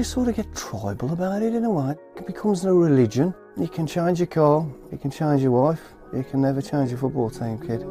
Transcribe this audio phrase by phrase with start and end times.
[0.00, 1.94] you sort of get tribal about it in a way.
[2.16, 3.34] It becomes a religion.
[3.58, 6.98] You can change your car, you can change your wife, you can never change your
[6.98, 7.84] football team, kid.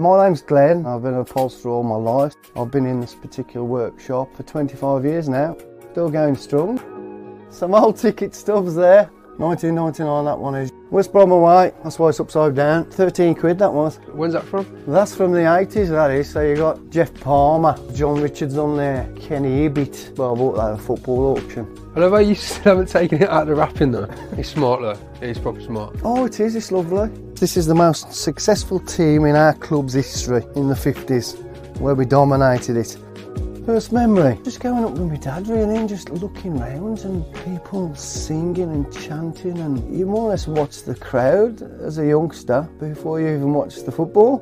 [0.00, 0.84] My name's Glenn.
[0.84, 2.34] I've been a upholsterer all my life.
[2.56, 5.56] I've been in this particular workshop for 25 years now.
[5.92, 7.46] Still going strong.
[7.48, 9.12] Some old ticket stubs there.
[9.38, 10.72] 1999 that one is.
[10.90, 12.84] West Brom away, that's why it's upside down.
[12.90, 13.96] 13 quid that was.
[14.12, 14.66] When's that from?
[14.86, 16.30] That's from the 80s that is.
[16.30, 20.16] So you got Geoff Palmer, John Richards on there, Kenny Hibbitt.
[20.18, 21.66] Well I bought that at a football auction.
[21.96, 24.06] I love how you still haven't taken it out of the wrapping though.
[24.36, 25.26] He's smart though.
[25.26, 25.96] He's proper smart.
[26.04, 27.08] Oh it is, it's lovely.
[27.34, 31.36] This is the most successful team in our club's history in the 50s,
[31.80, 32.96] where we dominated it.
[33.66, 37.94] First memory, just going up with my dad really and just looking round and people
[37.94, 43.20] singing and chanting and you more or less watch the crowd as a youngster before
[43.20, 44.38] you even watch the football.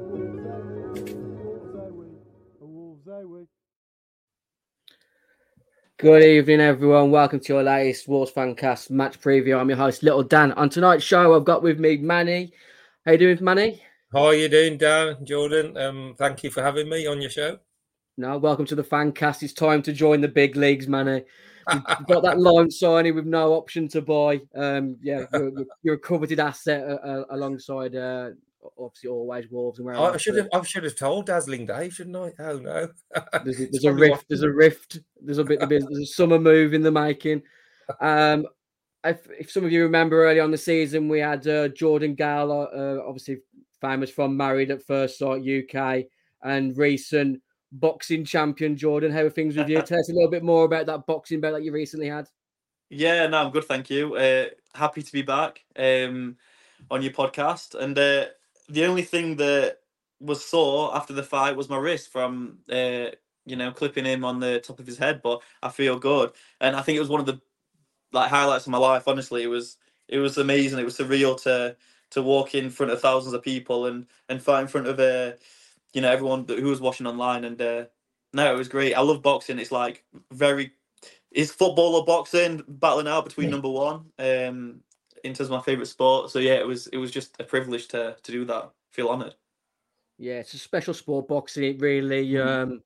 [5.99, 7.11] Good evening, everyone.
[7.11, 9.61] Welcome to your latest Wolves Fancast match preview.
[9.61, 10.53] I'm your host, Little Dan.
[10.53, 12.55] On tonight's show, I've got with me Manny.
[13.05, 13.83] How you doing, Manny?
[14.15, 15.77] How are you doing, Dan, Jordan?
[15.77, 17.59] Um, thank you for having me on your show.
[18.21, 19.43] No, welcome to the Fancast.
[19.43, 21.25] It's time to join the big leagues, Manny.
[21.73, 24.43] You've got that line signing with no option to buy.
[24.55, 28.33] Um, yeah, you're, you're a coveted asset uh, uh, alongside uh,
[28.79, 32.15] obviously always Wolves and where I should have I should have told Dazzling Dave, shouldn't
[32.15, 32.33] I?
[32.41, 32.89] Oh no.
[33.43, 34.27] there's, a, there's a rift.
[34.29, 34.99] There's a rift.
[35.23, 35.67] There's a bit.
[35.67, 37.41] There's a summer move in the making.
[38.03, 38.47] Um,
[39.03, 42.69] if, if some of you remember early on the season, we had uh, Jordan Gayle,
[42.71, 43.39] uh, obviously
[43.81, 46.05] famous from Married at First Sight UK,
[46.43, 47.41] and recent
[47.73, 49.13] boxing champion Jordan.
[49.13, 49.83] How are things with you?
[49.83, 52.29] Tell us a little bit more about that boxing bout that you recently had.
[52.89, 54.17] Yeah, no, I'm good, thank you.
[54.17, 56.37] Uh, happy to be back um,
[56.91, 58.27] on your podcast, and uh,
[58.69, 59.78] the only thing that
[60.21, 63.06] was sore after the fight was my wrist from uh,
[63.47, 65.23] you know clipping him on the top of his head.
[65.23, 67.41] But I feel good, and I think it was one of the
[68.12, 69.06] like highlights of my life.
[69.06, 69.77] Honestly, it was
[70.09, 70.78] it was amazing.
[70.78, 71.77] It was surreal to
[72.11, 75.37] to walk in front of thousands of people and and fight in front of uh,
[75.93, 77.45] you know everyone who was watching online.
[77.45, 77.84] And uh,
[78.33, 78.95] no, it was great.
[78.95, 79.59] I love boxing.
[79.59, 80.73] It's like very
[81.31, 83.53] is football or boxing battling out between yeah.
[83.53, 84.05] number one.
[84.19, 84.81] Um,
[85.25, 86.31] in terms of my favorite sport.
[86.31, 88.71] So yeah, it was it was just a privilege to to do that.
[88.91, 89.34] feel honoured.
[90.19, 91.65] Yeah, it's a special sport boxing.
[91.65, 92.73] It really mm-hmm.
[92.73, 92.83] um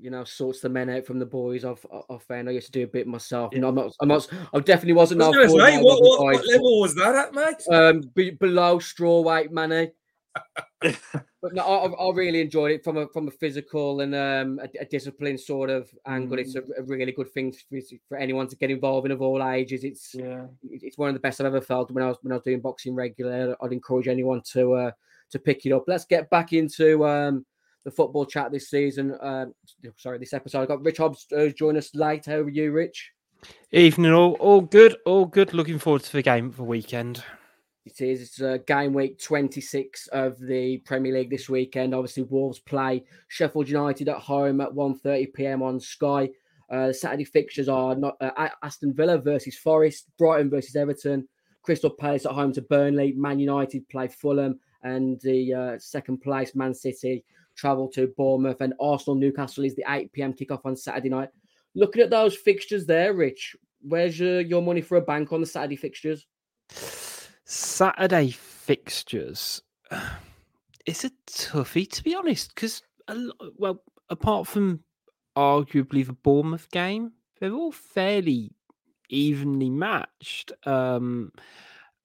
[0.00, 1.64] you know sorts the men out from the boys.
[1.64, 3.50] I've I've found I used to do a bit myself.
[3.52, 3.56] Yeah.
[3.56, 5.22] You know, I'm not I'm not I definitely wasn't.
[5.22, 7.62] I was say, what, what, what, level was that at, mate?
[7.70, 9.90] Um, be, below straw weight, Manny.
[10.80, 14.82] but no, I, I, really enjoyed it from a from a physical and um, a,
[14.82, 16.36] a discipline sort of angle.
[16.36, 16.40] Mm.
[16.40, 17.78] It's a, a, really good thing for,
[18.08, 19.84] for, anyone to get involved in of all ages.
[19.84, 20.46] It's yeah.
[20.62, 22.60] it's one of the best I've ever felt when I was when I was doing
[22.60, 23.54] boxing regularly.
[23.60, 24.90] I'd encourage anyone to uh,
[25.30, 25.84] to pick it up.
[25.86, 27.44] Let's get back into um,
[27.84, 29.12] the football chat this season.
[29.12, 29.46] Uh,
[29.96, 30.62] sorry, this episode.
[30.62, 32.26] I've got Rich Hobbs uh, join us late.
[32.26, 33.12] How are you, Rich?
[33.72, 35.52] Evening, all all good, all good.
[35.52, 37.22] Looking forward to the game for the weekend.
[37.84, 38.22] It is.
[38.22, 41.94] It's uh, game week 26 of the Premier League this weekend.
[41.94, 45.62] Obviously, Wolves play Sheffield United at home at 1.30 p.m.
[45.62, 46.30] on Sky.
[46.70, 51.28] Uh, Saturday fixtures are not uh, Aston Villa versus Forest, Brighton versus Everton,
[51.62, 56.54] Crystal Palace at home to Burnley, Man United play Fulham, and the uh, second place,
[56.54, 57.24] Man City,
[57.56, 60.32] travel to Bournemouth, and Arsenal Newcastle is the 8 p.m.
[60.32, 61.30] kickoff on Saturday night.
[61.74, 65.46] Looking at those fixtures there, Rich, where's your, your money for a bank on the
[65.46, 66.26] Saturday fixtures?
[67.52, 69.62] Saturday fixtures.
[70.84, 72.82] It's a toughie, to be honest, because,
[73.56, 74.80] well, apart from
[75.36, 78.50] arguably the Bournemouth game, they're all fairly
[79.08, 80.50] evenly matched.
[80.66, 81.30] Um,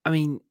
[0.05, 0.41] I mean,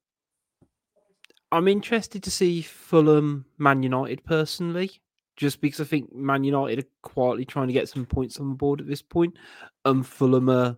[1.53, 4.91] I'm interested to see Fulham Man United personally,
[5.37, 8.55] just because I think Man United are quietly trying to get some points on the
[8.55, 9.37] board at this point,
[9.85, 10.75] and Fulham are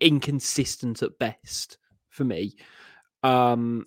[0.00, 1.76] inconsistent at best
[2.08, 2.56] for me.
[3.22, 3.86] Um,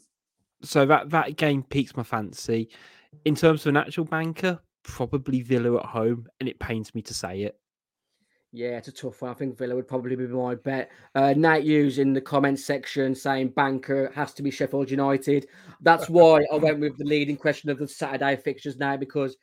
[0.64, 2.70] so that that game piques my fancy.
[3.26, 7.14] In terms of an actual banker, probably Villa at home, and it pains me to
[7.14, 7.58] say it.
[8.54, 9.32] Yeah, it's a tough one.
[9.32, 10.92] I think Villa would probably be my bet.
[11.16, 15.48] Uh, Nate Hughes in the comments section saying banker has to be Sheffield United.
[15.80, 19.38] That's why I went with the leading question of the Saturday fixtures now because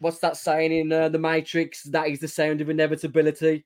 [0.00, 1.84] what's that saying in uh, the Matrix?
[1.84, 3.64] That is the sound of inevitability.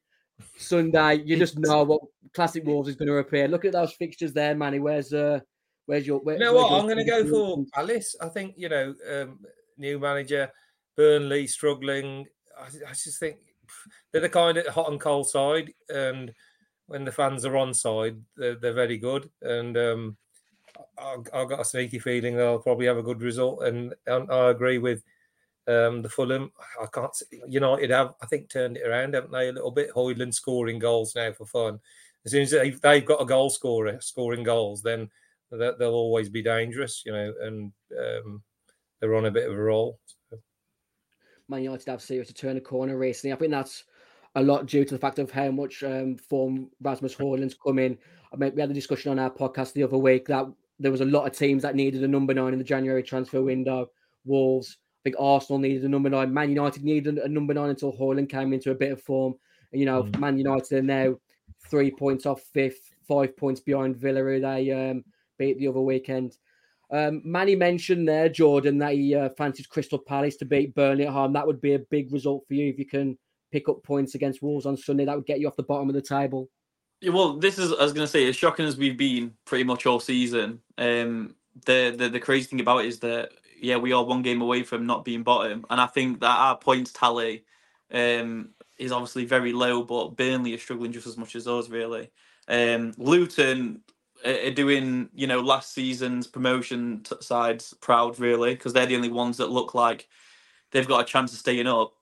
[0.57, 2.03] Sunday, you just know what
[2.35, 3.49] classic Wolves is going to appear.
[3.49, 4.79] Look at those fixtures there, Manny.
[4.79, 5.41] Where's uh,
[5.87, 6.21] where's your?
[6.21, 6.73] Where, you know what?
[6.73, 8.15] I'm going to go for Palace.
[8.21, 9.41] I think you know, um,
[9.79, 10.51] new manager,
[10.97, 12.27] Burnley struggling.
[12.59, 13.39] I, I, just think
[14.13, 16.33] they're the kind of hot and cold side, and
[16.91, 19.31] when the fans are on side, they're, they're very good.
[19.43, 20.17] And um,
[20.99, 23.63] I, have got a sneaky feeling they'll probably have a good result.
[23.63, 25.05] And, and I agree with
[25.67, 27.15] Um, the Fulham, I can't.
[27.15, 29.49] See, United have, I think, turned it around, haven't they?
[29.49, 29.93] A little bit.
[29.95, 31.79] Højlund scoring goals now for fun.
[32.25, 35.09] As soon as they've, they've got a goal scorer scoring goals, then
[35.51, 37.33] they'll always be dangerous, you know.
[37.43, 38.43] And um,
[39.01, 39.99] they're on a bit of a roll.
[41.49, 43.33] Man United have serious to turn a corner recently.
[43.33, 43.85] I think that's
[44.37, 47.99] a lot due to the fact of how much um, form Rasmus Højlund's come in.
[48.33, 50.47] I mean, we had a discussion on our podcast the other week that
[50.79, 53.43] there was a lot of teams that needed a number nine in the January transfer
[53.43, 53.91] window.
[54.25, 56.33] Wolves, I think Arsenal needed a number nine.
[56.35, 59.35] Man United needed a number nine until Højlund came into a bit of form.
[59.73, 60.19] And, you know, mm.
[60.19, 61.17] Man United are now
[61.71, 65.05] three points off fifth, five points behind Villa, who they um,
[65.39, 66.37] beat the other weekend.
[66.91, 71.13] Um, Manny mentioned there, Jordan, that he uh, fancied Crystal Palace to beat Burnley at
[71.13, 71.33] home.
[71.33, 73.17] That would be a big result for you if you can
[73.53, 75.05] pick up points against Wolves on Sunday.
[75.05, 76.51] That would get you off the bottom of the table.
[77.01, 79.65] Yeah, well, this is I was going to say as shocking as we've been pretty
[79.65, 80.61] much all season.
[80.77, 83.31] Um, the, the the crazy thing about it is that
[83.61, 86.57] yeah, we are one game away from not being bottom, and I think that our
[86.57, 87.45] points tally
[87.93, 92.11] um, is obviously very low, but Burnley are struggling just as much as us, really.
[92.49, 93.83] Um, Luton
[94.25, 99.11] are doing you know last season's promotion t- sides proud, really, because they're the only
[99.11, 100.09] ones that look like
[100.71, 101.93] they've got a chance of staying up.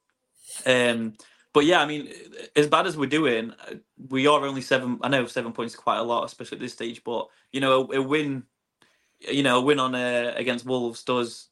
[0.66, 1.14] Um,
[1.52, 2.12] but yeah, I mean,
[2.54, 3.52] as bad as we're doing,
[4.08, 4.98] we are only seven.
[5.02, 7.02] I know seven points is quite a lot, especially at this stage.
[7.04, 8.44] But you know, a, a win,
[9.20, 11.48] you know, a win on uh, against Wolves does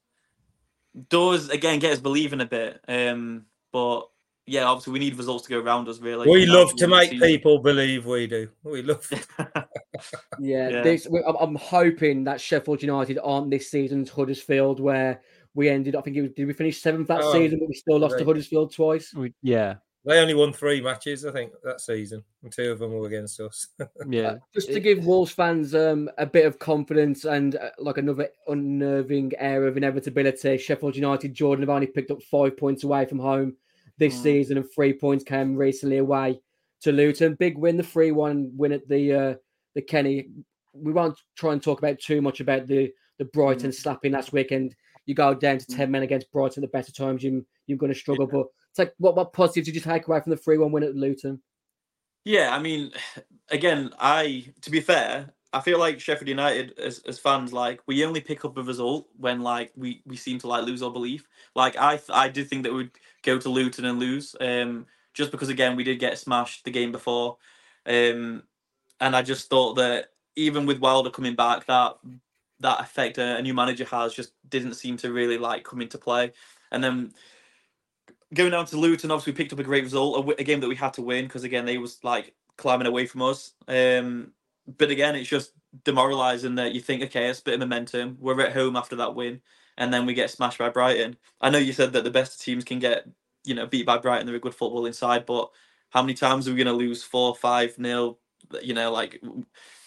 [1.09, 2.81] does again get us believing a bit.
[2.89, 4.09] Um, but
[4.47, 5.99] yeah, obviously we need results to go around us.
[5.99, 7.27] Really, we love to make season.
[7.27, 8.49] people believe we do.
[8.63, 9.09] We love.
[10.39, 10.83] yeah, yeah.
[10.83, 11.07] This,
[11.41, 15.21] I'm hoping that Sheffield United aren't this season's Huddersfield, where
[15.55, 15.97] we ended.
[15.97, 18.13] I think it was, did we finish seventh that oh, season, but we still lost
[18.13, 18.21] great.
[18.21, 19.13] to Huddersfield twice.
[19.13, 19.77] We, yeah,
[20.07, 23.41] they only won three matches, I think, that season, and two of them were against
[23.41, 23.67] us.
[24.09, 27.99] yeah, uh, just to give Wolves fans um, a bit of confidence and uh, like
[27.99, 30.59] another unnerving air of inevitability.
[30.59, 33.57] Sheffield United, Jordan have only picked up five points away from home
[33.99, 34.23] this mm.
[34.23, 36.41] season, and three points came recently away
[36.83, 37.35] to Luton.
[37.35, 39.35] Big win, the three-one win at the uh,
[39.75, 40.29] the Kenny.
[40.73, 43.75] We won't try and talk about too much about the the Brighton mm.
[43.75, 44.77] slapping last weekend.
[45.07, 45.77] You go down to mm.
[45.77, 46.61] ten men against Brighton.
[46.61, 48.39] The better times you you're going to struggle, yeah.
[48.39, 48.47] but
[48.79, 51.41] like what what positives did you take away from the three one win at Luton?
[52.25, 52.91] Yeah, I mean,
[53.51, 58.05] again, I to be fair, I feel like Sheffield United as, as fans, like we
[58.05, 61.27] only pick up a result when like we, we seem to like lose our belief.
[61.55, 62.91] Like I I did think that we'd
[63.23, 66.93] go to Luton and lose, um, just because again we did get smashed the game
[66.93, 67.39] before,
[67.87, 68.43] um,
[69.01, 71.95] and I just thought that even with Wilder coming back, that
[72.61, 75.97] that effect a, a new manager has just didn't seem to really like come into
[75.97, 76.33] play,
[76.73, 77.13] and then
[78.35, 80.75] going down to Luton, obviously we picked up a great result, a, game that we
[80.75, 83.53] had to win because again they was like climbing away from us.
[83.69, 84.33] Um,
[84.79, 85.53] but again, it's just
[85.85, 88.17] demoralising that you think, okay, it's a bit of momentum.
[88.21, 89.41] We're at home after that win,
[89.79, 91.17] and then we get smashed by Brighton.
[91.41, 93.07] I know you said that the best teams can get,
[93.45, 94.27] you know, beat by Brighton.
[94.27, 95.51] They're a good football inside, but
[95.91, 98.19] how many times are we going to lose four, five nil?
[98.63, 99.23] You know, like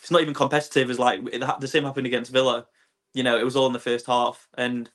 [0.01, 0.89] it's not even competitive.
[0.89, 1.24] It's like
[1.59, 2.68] the same happened against Villa.
[3.13, 4.89] You know, it was all in the first half, and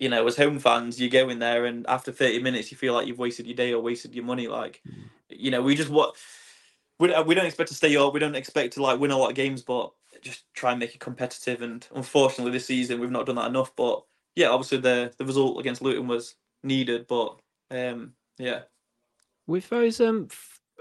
[0.00, 2.94] you know, as home fans, you go in there and after 30 minutes, you feel
[2.94, 4.48] like you've wasted your day or wasted your money.
[4.48, 4.94] Like, mm.
[5.28, 6.16] you know, we just what
[6.98, 8.14] we, we don't expect to stay up.
[8.14, 9.92] We don't expect to like win a lot of games, but
[10.22, 11.60] just try and make it competitive.
[11.60, 13.76] And unfortunately, this season we've not done that enough.
[13.76, 14.02] But
[14.34, 17.06] yeah, obviously the the result against Luton was needed.
[17.06, 17.38] But
[17.70, 18.62] um, yeah,
[19.46, 20.28] with those um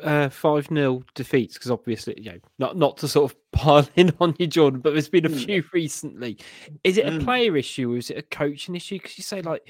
[0.04, 4.14] uh, five 0 defeats because obviously you know not not to sort of pile in
[4.20, 5.46] on you, Jordan, but there's been a mm.
[5.46, 6.38] few recently.
[6.84, 7.24] Is it a mm.
[7.24, 8.96] player issue or is it a coaching issue?
[8.96, 9.68] Because you say like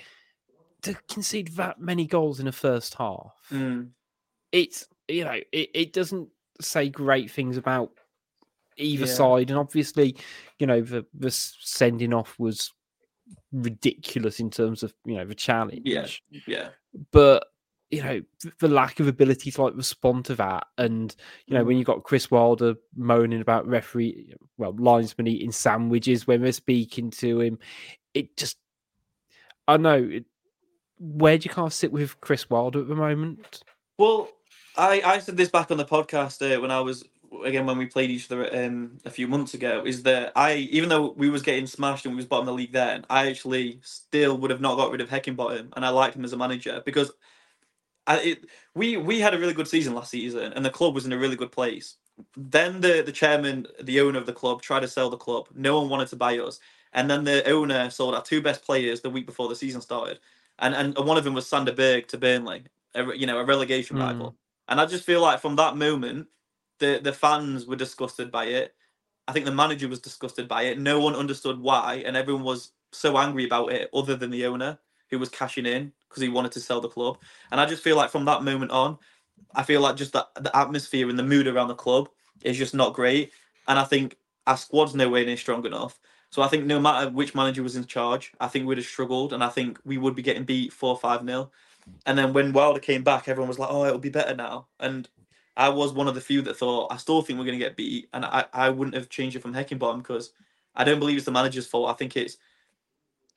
[0.82, 3.90] to concede that many goals in a first half, mm.
[4.52, 6.30] it's you know it, it doesn't
[6.62, 7.92] say great things about
[8.78, 9.14] either yeah.
[9.14, 10.16] side, and obviously
[10.60, 12.74] you know the the sending off was
[13.52, 15.82] ridiculous in terms of you know the challenge.
[15.84, 16.08] Yeah,
[16.48, 16.70] yeah,
[17.12, 17.46] but
[17.92, 18.22] you know
[18.60, 21.16] the lack of ability to like respond to that and
[21.48, 21.80] you know when mm.
[21.80, 27.42] you got chris wilder moaning about referee well linesman eating sandwiches when we're speaking to
[27.42, 27.58] him
[28.14, 28.58] it just
[29.68, 30.26] i know it,
[31.00, 33.64] where do you kind of sit with chris wilder at the moment
[33.98, 34.30] well
[34.78, 37.04] i i said this back on the podcast uh, when i was
[37.44, 40.90] again when we played each other um, a few months ago is that I even
[40.90, 43.80] though we was getting smashed and we was bottom of the league then I actually
[43.84, 46.82] still would have not got rid of Heckingbottom and I liked him as a manager
[46.86, 47.12] because
[48.18, 51.14] it, we we had a really good season last season, and the club was in
[51.14, 51.96] a really good place.
[52.36, 55.48] Then the the chairman, the owner of the club, tried to sell the club.
[55.54, 56.60] No one wanted to buy us,
[56.94, 60.20] and then the owner sold our two best players the week before the season started,
[60.60, 62.64] and and one of them was Sander Berge to Burnley,
[62.96, 64.02] a, you know, a relegation mm.
[64.02, 64.36] rival.
[64.68, 66.28] And I just feel like from that moment,
[66.80, 68.76] the the fans were disgusted by it.
[69.28, 70.80] I think the manager was disgusted by it.
[70.80, 74.80] No one understood why, and everyone was so angry about it, other than the owner.
[75.10, 77.18] Who was cashing in because he wanted to sell the club.
[77.52, 78.98] And I just feel like from that moment on,
[79.56, 82.10] I feel like just that the atmosphere and the mood around the club
[82.44, 83.32] is just not great.
[83.68, 86.00] And I think our squad's nowhere near strong enough.
[86.32, 89.34] So I think no matter which manager was in charge, I think we'd have struggled,
[89.34, 91.52] and I think we would be getting beat four five nil.
[92.06, 95.10] And then when Wilder came back, everyone was like, "Oh, it'll be better now." And
[95.58, 97.76] I was one of the few that thought I still think we're going to get
[97.76, 100.34] beat, and I, I wouldn't have changed it from Heckingbottom because
[100.76, 101.90] I don't believe it's the manager's fault.
[101.90, 102.38] I think it's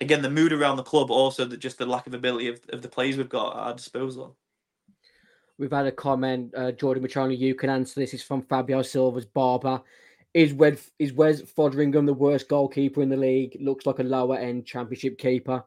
[0.02, 2.82] again the mood around the club, also the, just the lack of ability of, of
[2.82, 4.37] the players we've got at our disposal.
[5.59, 8.14] We've had a comment, uh, Jordan Machoni, you can answer this.
[8.14, 9.80] Is from Fabio Silva's barber.
[10.35, 13.56] Is Wes is Wes Foderingham the worst goalkeeper in the league?
[13.61, 15.64] Looks like a lower end championship keeper.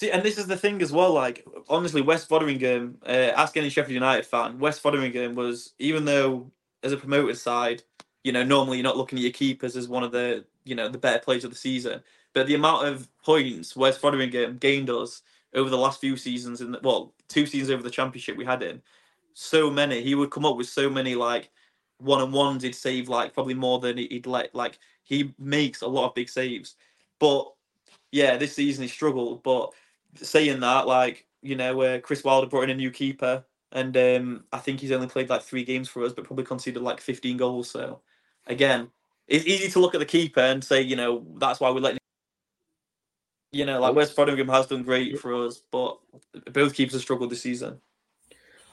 [0.00, 1.12] See, and this is the thing as well.
[1.12, 6.50] Like, honestly, Wes Foderingham, uh, ask any Sheffield United fan, Wes Foderingham was, even though
[6.82, 7.84] as a promoted side,
[8.24, 10.88] you know, normally you're not looking at your keepers as one of the, you know,
[10.88, 12.02] the better players of the season.
[12.34, 15.22] But the amount of points Wes Foderingham gained us
[15.54, 18.62] over the last few seasons, in the, well, two seasons over the championship we had
[18.62, 18.80] in,
[19.34, 20.02] so many.
[20.02, 21.50] He would come up with so many like
[21.98, 22.62] one on ones.
[22.62, 24.54] He'd save like probably more than he'd let.
[24.54, 26.76] Like he makes a lot of big saves,
[27.18, 27.52] but
[28.10, 29.42] yeah, this season he struggled.
[29.42, 29.72] But
[30.16, 34.44] saying that, like you know, uh, Chris Wilder brought in a new keeper, and um,
[34.52, 37.36] I think he's only played like three games for us, but probably conceded like 15
[37.36, 37.70] goals.
[37.70, 38.00] So
[38.46, 38.90] again,
[39.26, 42.01] it's easy to look at the keeper and say, you know, that's why we're letting.
[43.52, 45.98] You know, like Wes Foderingham has done great for us, but
[46.52, 47.78] both keepers have struggled this season.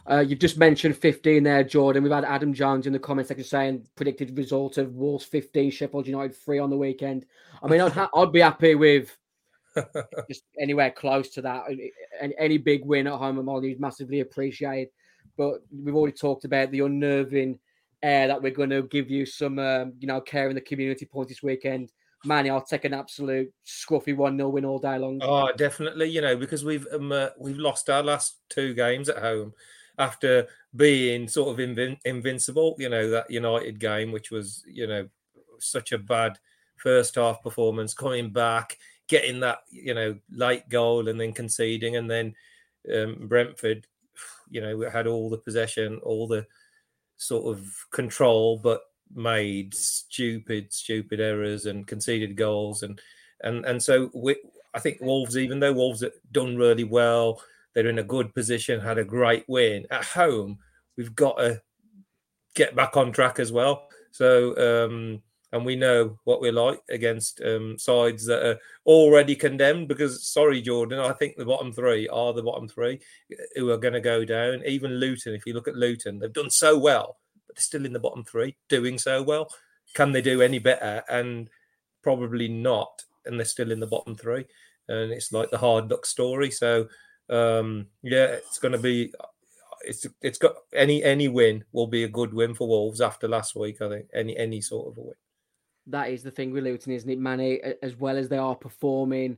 [0.09, 2.01] Uh, you've just mentioned 15 there, Jordan.
[2.01, 6.07] We've had Adam Jones in the comments section saying predicted result of Wolves 15, Sheffield
[6.07, 7.25] United 3 on the weekend.
[7.61, 9.15] I mean, I'd, ha- I'd be happy with
[10.29, 11.65] just anywhere close to that.
[12.19, 14.89] Any, any big win at home, I'm always massively appreciated.
[15.37, 17.59] But we've already talked about the unnerving
[18.01, 21.05] air that we're going to give you some, um, you know, care in the community
[21.05, 21.91] points this weekend.
[22.25, 25.19] Manny, I'll take an absolute scruffy one 0 win all day long.
[25.21, 26.09] Oh, definitely.
[26.09, 29.53] You know, because we've um, uh, we've lost our last two games at home
[29.97, 32.75] after being sort of invin- invincible.
[32.77, 35.07] You know that United game, which was you know
[35.59, 36.39] such a bad
[36.75, 42.11] first half performance, coming back, getting that you know late goal, and then conceding, and
[42.11, 42.35] then
[42.93, 43.87] um, Brentford,
[44.49, 46.45] you know, we had all the possession, all the
[47.17, 48.81] sort of control, but
[49.13, 52.99] made stupid, stupid errors and conceded goals, and
[53.41, 54.35] and and so we,
[54.73, 57.41] I think Wolves, even though Wolves have done really well
[57.73, 60.59] they're in a good position, had a great win at home.
[60.97, 61.61] We've got to
[62.55, 63.87] get back on track as well.
[64.11, 69.87] So, um, and we know what we're like against um, sides that are already condemned.
[69.87, 72.99] Because, sorry, Jordan, I think the bottom three are the bottom three
[73.55, 74.63] who are going to go down.
[74.65, 77.17] Even Luton, if you look at Luton, they've done so well,
[77.49, 79.51] but they're still in the bottom three, doing so well.
[79.95, 81.03] Can they do any better?
[81.09, 81.49] And
[82.03, 83.03] probably not.
[83.25, 84.45] And they're still in the bottom three.
[84.87, 86.51] And it's like the hard luck story.
[86.51, 86.87] So,
[87.27, 89.11] um, yeah, it's going to be.
[89.81, 93.55] It's it's got any any win will be a good win for Wolves after last
[93.55, 93.81] week.
[93.81, 95.15] I think any any sort of a win.
[95.87, 97.61] That is the thing with Luton, isn't it, Manny?
[97.81, 99.37] As well as they are performing,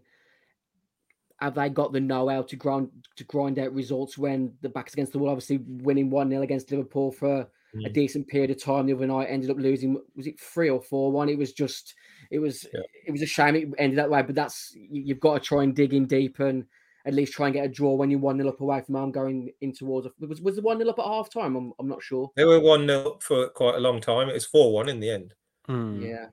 [1.39, 5.13] have they got the know-how to grind to grind out results when the backs against
[5.13, 5.29] the wall?
[5.29, 7.85] Obviously, winning one 0 against Liverpool for mm.
[7.85, 10.01] a decent period of time the other night, ended up losing.
[10.15, 11.29] Was it three or four one?
[11.29, 11.95] It was just,
[12.29, 12.81] it was, yeah.
[13.07, 14.21] it was a shame it ended that way.
[14.21, 16.65] But that's you've got to try and dig in deep and
[17.05, 19.11] at least try and get a draw when you're 1 0 up away from home
[19.11, 20.07] going in towards.
[20.07, 21.55] A, was, was the 1 0 up at half time?
[21.55, 22.31] I'm, I'm not sure.
[22.35, 24.29] They were 1 0 up for quite a long time.
[24.29, 25.33] It was 4 1 in the end.
[25.65, 26.01] Hmm.
[26.01, 26.27] Yeah.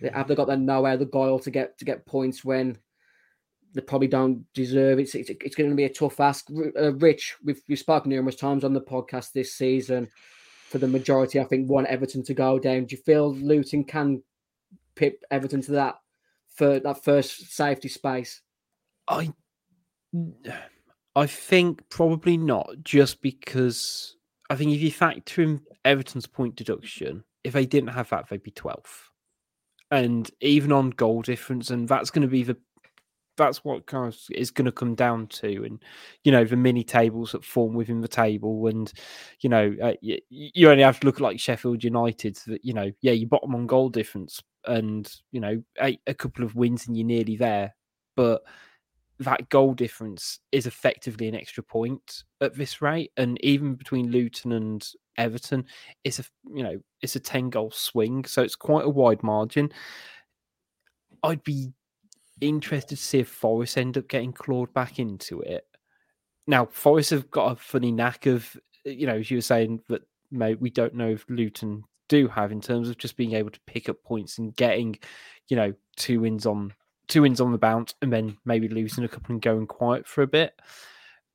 [0.00, 2.78] They, have they got that nowhere the guile to get to get points when
[3.74, 5.02] they probably don't deserve it?
[5.02, 6.48] It's, it's, it's going to be a tough ask.
[6.50, 10.08] Uh, Rich, we've, we've spoken numerous times on the podcast this season.
[10.70, 12.86] For the majority, I think, want Everton to go down.
[12.86, 14.22] Do you feel Luton can
[14.96, 15.96] pip Everton to that
[16.54, 18.40] for that first safety space?
[19.06, 19.32] I
[21.16, 24.16] I think probably not, just because
[24.50, 28.42] I think if you factor in Everton's point deduction, if they didn't have that, they'd
[28.42, 29.10] be 12th.
[29.90, 32.56] And even on goal difference, and that's going to be the
[33.36, 35.82] that's what kind of is going to come down to, and
[36.24, 38.92] you know the mini tables that form within the table, and
[39.40, 42.38] you know uh, you, you, only have to look at like Sheffield United.
[42.46, 46.44] That you know, yeah, you bottom on goal difference, and you know a, a couple
[46.44, 47.74] of wins and you're nearly there,
[48.16, 48.42] but
[49.20, 53.12] that goal difference is effectively an extra point at this rate.
[53.16, 54.86] And even between Luton and
[55.16, 55.66] Everton,
[56.02, 59.70] it's a you know it's a ten goal swing, so it's quite a wide margin.
[61.22, 61.72] I'd be
[62.40, 65.66] interested to see if Forest end up getting clawed back into it.
[66.46, 70.02] Now, Forest have got a funny knack of, you know, as you were saying that
[70.60, 73.88] we don't know if Luton do have in terms of just being able to pick
[73.88, 74.98] up points and getting,
[75.48, 76.72] you know, two wins on
[77.06, 80.22] two wins on the bounce and then maybe losing a couple and going quiet for
[80.22, 80.58] a bit.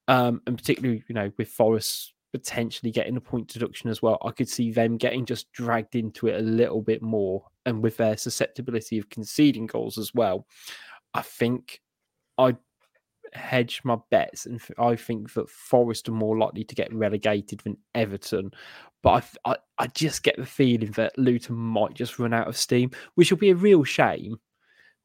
[0.08, 4.32] Um, and particularly, you know, with Forest potentially getting a point deduction as well, I
[4.32, 7.46] could see them getting just dragged into it a little bit more.
[7.66, 10.48] And with their susceptibility of conceding goals as well,
[11.14, 11.82] I think
[12.38, 12.58] I'd
[13.34, 17.78] hedge my bets, and I think that Forest are more likely to get relegated than
[17.96, 18.52] Everton.
[19.02, 22.58] But I, I, I just get the feeling that Luton might just run out of
[22.58, 24.38] steam, which will be a real shame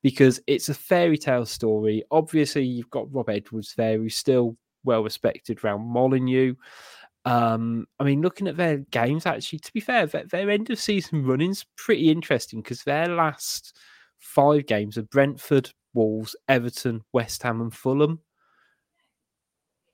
[0.02, 2.04] because it's a fairy tale story.
[2.10, 6.54] Obviously, you've got Rob Edwards there, who's still well respected around Molineux.
[7.24, 10.78] Um, I mean, looking at their games, actually, to be fair, their, their end of
[10.78, 13.78] season running's pretty interesting because their last
[14.18, 18.20] five games are Brentford, Wolves, Everton, West Ham, and Fulham.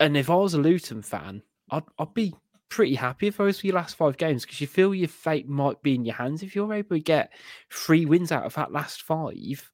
[0.00, 2.34] And if I was a Luton fan, I'd, I'd be
[2.70, 5.82] pretty happy if those were your last five games because you feel your fate might
[5.82, 6.42] be in your hands.
[6.42, 7.32] If you're able to get
[7.70, 9.70] three wins out of that last five,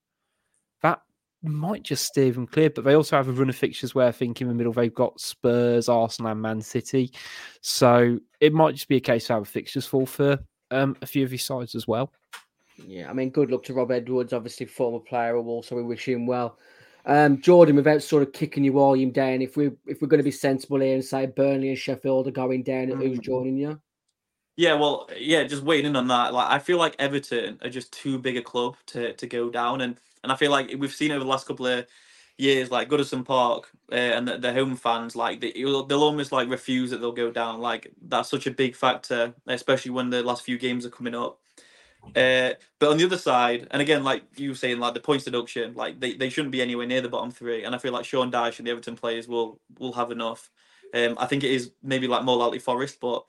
[0.83, 1.02] that
[1.42, 2.71] might just steer them clear.
[2.71, 4.92] But they also have a run of fixtures where I think in the middle they've
[4.92, 7.12] got Spurs, Arsenal, and Man City.
[7.61, 10.38] So it might just be a case of how the fixtures fall for
[10.71, 12.12] um, a few of these sides as well.
[12.85, 16.09] Yeah, I mean, good luck to Rob Edwards, obviously former player of so we wish
[16.09, 16.59] him well.
[17.06, 20.25] Um, Jordan, without sort of kicking your volume down, if we if we're going to
[20.25, 22.99] be sensible here and say Burnley and Sheffield are going down, mm.
[22.99, 23.80] who's joining you?
[24.56, 26.33] Yeah, well, yeah, just waiting in on that.
[26.33, 29.83] Like, I feel like Everton are just too big a club to to go down,
[29.83, 31.87] and and I feel like we've seen over the last couple of
[32.38, 36.50] years, like Goodison Park uh, and the, the, home fans, like they, they'll almost like
[36.50, 37.61] refuse that they'll go down.
[37.61, 41.38] Like that's such a big factor, especially when the last few games are coming up.
[42.14, 45.25] Uh, but on the other side, and again, like you were saying, like the points
[45.25, 47.64] deduction, like they, they shouldn't be anywhere near the bottom three.
[47.64, 50.50] And I feel like Sean Dyche and the Everton players will will have enough.
[50.94, 53.25] Um, I think it is maybe like more likely Forest, but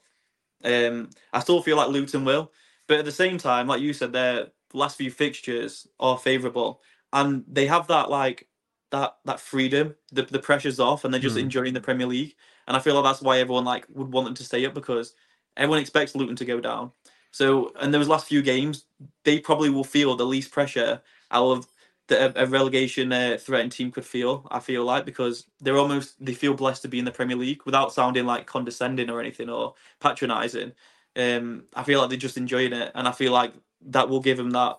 [0.63, 2.51] um, I still feel like Luton will.
[2.87, 6.81] But at the same time, like you said, their last few fixtures are favourable,
[7.13, 8.47] and they have that like
[8.91, 9.95] that that freedom.
[10.11, 11.41] The the pressure's off, and they're just mm.
[11.41, 12.35] enjoying the Premier League.
[12.67, 15.13] And I feel like that's why everyone like would want them to stay up because
[15.55, 16.91] everyone expects Luton to go down.
[17.31, 18.85] So, and those last few games,
[19.23, 21.67] they probably will feel the least pressure out of
[22.07, 24.47] the, a relegation uh, threatened team could feel.
[24.49, 27.61] I feel like because they're almost they feel blessed to be in the Premier League
[27.65, 30.71] without sounding like condescending or anything or patronising.
[31.15, 33.53] Um, I feel like they're just enjoying it, and I feel like
[33.87, 34.77] that will give them that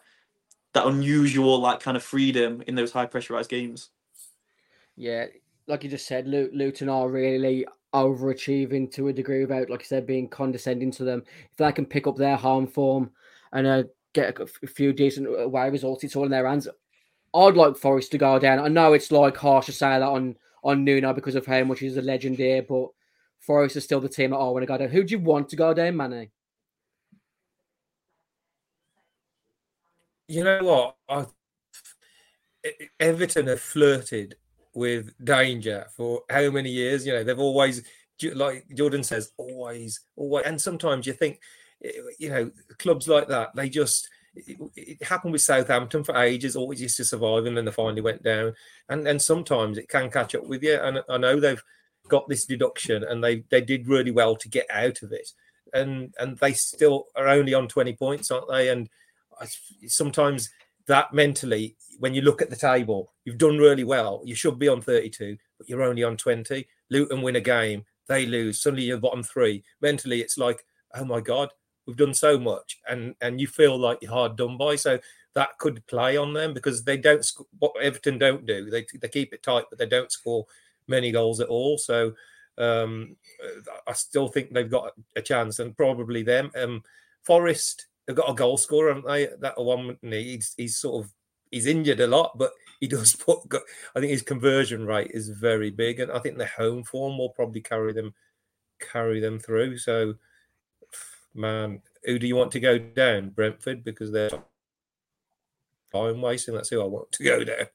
[0.75, 3.91] that unusual like kind of freedom in those high pressurized games.
[4.97, 5.27] Yeah,
[5.67, 10.07] like you just said, Luton are really overachieving to a degree without, like I said,
[10.07, 11.23] being condescending to them.
[11.51, 13.11] If they can pick up their harm form
[13.53, 16.69] and uh, get a, few decent away results, it's all in their hands.
[17.35, 18.59] I'd like Forest to go down.
[18.59, 21.81] I know it's like harsh to say that on on Nuno because of how much
[21.81, 22.89] he's a legend here, but
[23.39, 24.89] Forest is still the team that I want to go down.
[24.89, 26.31] Who do you want to go down, Manny?
[30.27, 30.97] You know what?
[31.09, 31.27] I,
[33.01, 34.37] Everton have flirted
[34.79, 37.05] with danger for how many years?
[37.05, 37.83] You know, they've always,
[38.35, 40.47] like Jordan says, always, always.
[40.47, 41.41] And sometimes you think,
[41.85, 46.81] eh, you know, clubs like that, they just, it, happened with Southampton for ages, always
[46.81, 48.55] used to survive, and then they finally went down.
[48.89, 50.79] And and sometimes it can catch up with you.
[50.81, 51.63] And I know they've
[52.07, 55.29] got this deduction, and they they did really well to get out of it.
[55.75, 58.69] And and they still are only on twenty points, aren't they?
[58.69, 58.89] And
[59.41, 59.47] I,
[59.87, 60.51] sometimes
[60.89, 64.23] that mentally, when you look at the table, you've done really well.
[64.25, 66.67] You should be on 32, but you're only on 20.
[66.91, 68.61] Luton win a game, they lose.
[68.61, 69.63] Suddenly you're bottom three.
[69.81, 71.51] Mentally, it's like, oh my God,
[71.87, 72.81] we've done so much.
[72.89, 74.77] And and you feel like you're hard done by.
[74.77, 74.99] So
[75.35, 77.25] that could play on them because they don't
[77.59, 78.71] what Everton don't do.
[78.71, 80.47] They, they keep it tight, but they don't score
[80.89, 81.79] many goals at all.
[81.79, 82.15] So
[82.57, 83.17] um,
[83.87, 86.51] I still think they've got a chance, and probably them.
[86.57, 86.83] Um,
[87.23, 89.29] Forest they've got a goal scorer, haven't they?
[89.41, 91.13] That one he's he's sort of
[91.51, 93.41] he's injured a lot, but he does put.
[93.95, 97.31] I think his conversion rate is very big, and I think the home form will
[97.31, 98.15] probably carry them
[98.81, 99.79] carry them through.
[99.79, 100.15] So,
[101.35, 103.31] man, who do you want to go down?
[103.31, 104.31] Brentford because they're
[105.93, 106.55] time wasting.
[106.55, 107.67] That's who I want to go down.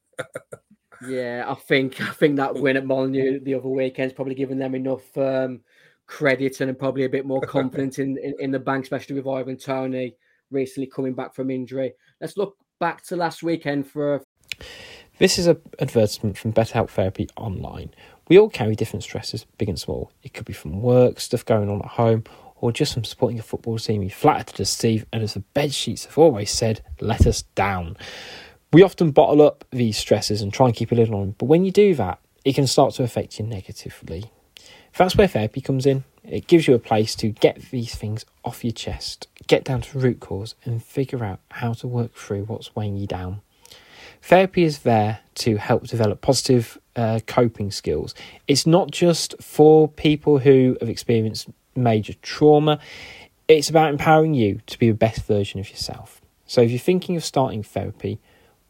[1.07, 4.73] yeah, I think I think that win at Molineux the other weekend's probably given them
[4.73, 5.61] enough um,
[6.07, 9.57] credit and probably a bit more confidence in, in, in the bank, especially with Ivan
[9.57, 10.15] Toney
[10.53, 11.93] recently coming back from injury.
[12.21, 14.15] Let's look back to last weekend for.
[14.15, 14.21] A...
[15.17, 17.91] This is an advertisement from BetterHelp Therapy Online.
[18.29, 20.11] We all carry different stresses, big and small.
[20.23, 22.23] It could be from work, stuff going on at home,
[22.55, 25.73] or just from supporting a football team you flattered to deceive, and as the bed
[25.73, 27.97] sheets have always said, let us down.
[28.71, 31.47] We often bottle up these stresses and try and keep a lid on them, but
[31.47, 34.31] when you do that, it can start to affect you negatively.
[34.97, 36.03] That's where therapy comes in.
[36.23, 39.99] It gives you a place to get these things off your chest, get down to
[39.99, 43.41] root cause, and figure out how to work through what's weighing you down.
[44.21, 48.15] Therapy is there to help develop positive uh, coping skills.
[48.47, 52.79] It's not just for people who have experienced major trauma,
[53.47, 56.21] it's about empowering you to be the best version of yourself.
[56.45, 58.19] So if you're thinking of starting therapy,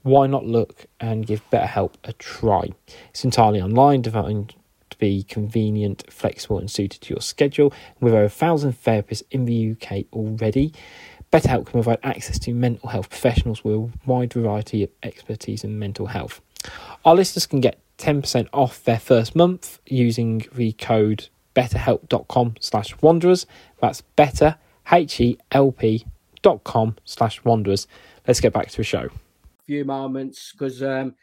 [0.02, 2.70] why not look and give BetterHelp a try?
[3.10, 4.56] It's entirely online, designed
[5.04, 7.74] be convenient, flexible, and suited to your schedule.
[8.00, 10.74] With over a thousand therapists in the UK already,
[11.30, 15.78] BetterHelp can provide access to mental health professionals with a wide variety of expertise in
[15.78, 16.40] mental health.
[17.04, 23.46] Our listeners can get 10% off their first month using the code betterhelp.com slash wanderers.
[23.82, 24.56] That's better,
[26.42, 27.88] dot com slash wanderers.
[28.26, 29.10] Let's get back to the show.
[29.10, 31.16] A Few moments because um,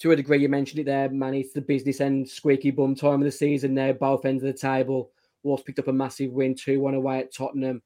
[0.00, 1.34] to a degree you mentioned it there, man.
[1.34, 3.74] It's the business end squeaky bum time of the season.
[3.74, 5.10] There, both ends of the table.
[5.42, 7.82] Wolves picked up a massive win, two one away at Tottenham.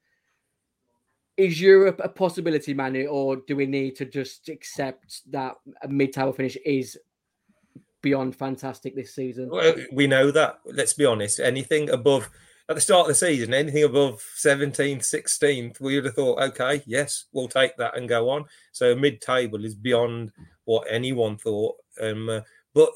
[1.36, 6.32] Is Europe a possibility, Manu, or do we need to just accept that a mid-table
[6.32, 6.98] finish is
[8.02, 9.48] beyond fantastic this season?
[9.48, 10.58] Well, we know that.
[10.64, 11.38] Let's be honest.
[11.38, 12.28] Anything above
[12.68, 16.82] at the start of the season, anything above 17th, 16th, we would have thought, okay,
[16.86, 18.44] yes, we'll take that and go on.
[18.72, 20.32] So mid-table is beyond
[20.64, 21.76] what anyone thought.
[22.00, 22.40] Um, uh,
[22.74, 22.90] but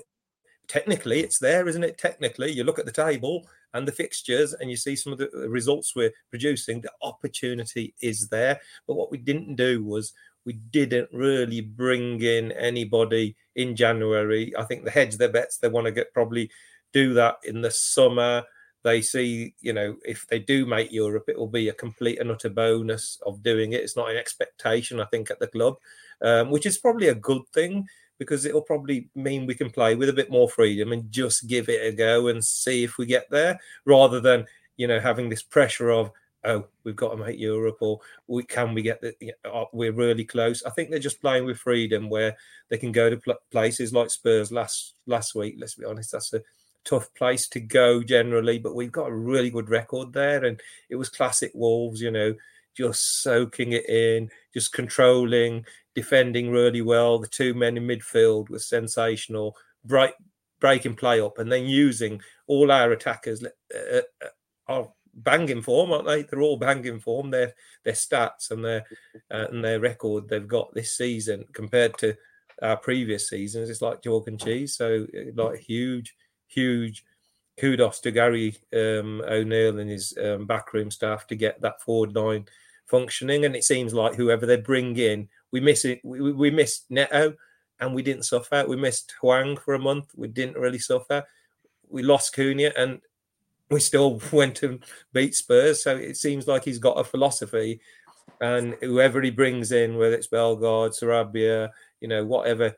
[0.69, 1.97] technically, it's there, isn't it?
[1.97, 5.31] Technically, you look at the table and the fixtures and you see some of the
[5.49, 6.83] results we're producing.
[6.83, 8.61] The opportunity is there.
[8.87, 10.13] But what we didn't do was
[10.45, 14.53] we didn't really bring in anybody in January.
[14.55, 15.57] I think the hedge their bets.
[15.57, 16.51] They want to get probably
[16.93, 18.45] do that in the summer
[18.83, 22.31] they see, you know, if they do make Europe, it will be a complete and
[22.31, 23.81] utter bonus of doing it.
[23.81, 25.77] It's not an expectation, I think, at the club,
[26.21, 27.87] um, which is probably a good thing
[28.19, 31.69] because it'll probably mean we can play with a bit more freedom and just give
[31.69, 35.43] it a go and see if we get there rather than, you know, having this
[35.43, 36.11] pressure of,
[36.45, 39.15] oh, we've got to make Europe or we can we get the,
[39.73, 40.63] we're really close.
[40.65, 42.37] I think they're just playing with freedom where
[42.69, 45.57] they can go to pl- places like Spurs last last week.
[45.59, 46.43] Let's be honest, that's a
[46.85, 50.45] tough place to go generally, but we've got a really good record there.
[50.45, 52.35] And it was classic Wolves, you know,
[52.77, 55.65] just soaking it in, just controlling,
[55.95, 57.19] defending really well.
[57.19, 60.13] The two men in midfield were sensational, break,
[60.61, 64.29] breaking play up, and then using all our attackers uh, uh,
[64.69, 66.23] are banging form, aren't they?
[66.23, 67.31] They're all banging form.
[67.31, 67.53] Their
[67.85, 68.85] their stats and their
[69.31, 72.17] uh, and their record they've got this season compared to
[72.63, 74.77] our previous seasons, it's like chalk and cheese.
[74.77, 76.15] So like huge
[76.53, 77.05] huge
[77.59, 82.47] kudos to Gary um, O'Neil and his um, backroom staff to get that forward line
[82.87, 83.45] functioning.
[83.45, 86.01] And it seems like whoever they bring in, we miss it.
[86.03, 87.35] We, we missed Neto
[87.81, 88.65] and we didn't suffer.
[88.67, 90.13] We missed Hwang for a month.
[90.17, 91.25] We didn't really suffer.
[91.89, 93.01] We lost Cunha and
[93.71, 95.83] we still went and beat Spurs.
[95.83, 97.81] So it seems like he's got a philosophy.
[98.41, 102.75] And whoever he brings in, whether it's Bellegarde, Sarabia, you know, whatever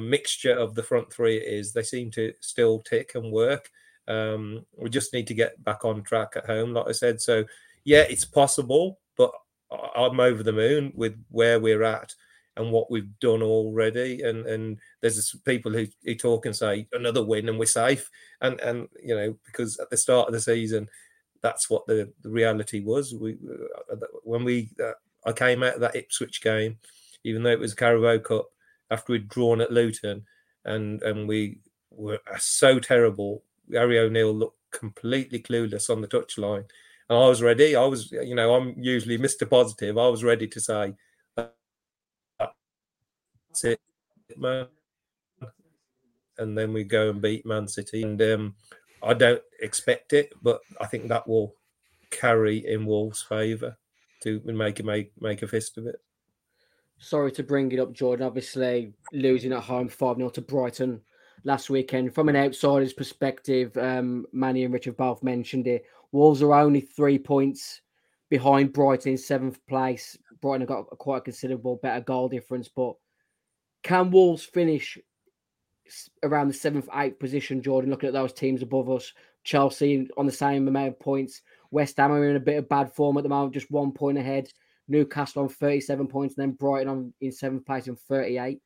[0.00, 3.70] mixture of the front three is, they seem to still tick and work.
[4.06, 7.20] Um, we just need to get back on track at home, like I said.
[7.20, 7.44] So,
[7.84, 9.30] yeah, it's possible, but
[9.70, 12.14] I'm over the moon with where we're at
[12.56, 14.22] and what we've done already.
[14.22, 18.10] And and there's people who, who talk and say another win and we're safe.
[18.40, 20.88] And and you know because at the start of the season,
[21.42, 23.14] that's what the, the reality was.
[23.14, 23.36] We
[23.90, 24.92] uh, when we uh,
[25.26, 26.78] I came out of that Ipswich game,
[27.24, 28.46] even though it was Carabao Cup,
[28.90, 30.24] after we'd drawn at Luton,
[30.64, 33.42] and and we were so terrible.
[33.70, 36.64] Gary O'Neil looked completely clueless on the touchline,
[37.08, 37.76] and I was ready.
[37.76, 39.48] I was, you know, I'm usually Mr.
[39.48, 39.98] Positive.
[39.98, 40.94] I was ready to say,
[41.36, 41.50] "That's
[43.64, 43.80] it,
[44.36, 44.66] man."
[46.38, 48.54] And then we go and beat Man City, and um,
[49.02, 51.54] I don't expect it, but I think that will
[52.10, 53.76] carry in Wolves' favour
[54.22, 56.00] to make make make a fist of it
[56.98, 58.26] sorry to bring it up, Jordan.
[58.26, 61.00] Obviously, losing at home 5 0 to Brighton
[61.44, 62.14] last weekend.
[62.14, 65.84] From an outsider's perspective, um, Manny and Richard both mentioned it.
[66.12, 67.80] Wolves are only three points
[68.30, 70.16] behind Brighton in seventh place.
[70.40, 72.94] Brighton have got a quite a considerable better goal difference, but
[73.82, 74.98] can Wolves finish
[76.22, 77.90] around the seventh, eighth position, Jordan?
[77.90, 79.12] Looking at those teams above us,
[79.44, 81.42] Chelsea on the same amount of points.
[81.70, 84.18] West Ham are in a bit of bad form at the moment, just one point
[84.18, 84.50] ahead.
[84.88, 88.60] Newcastle on 37 points, and then Brighton on in seventh place on 38.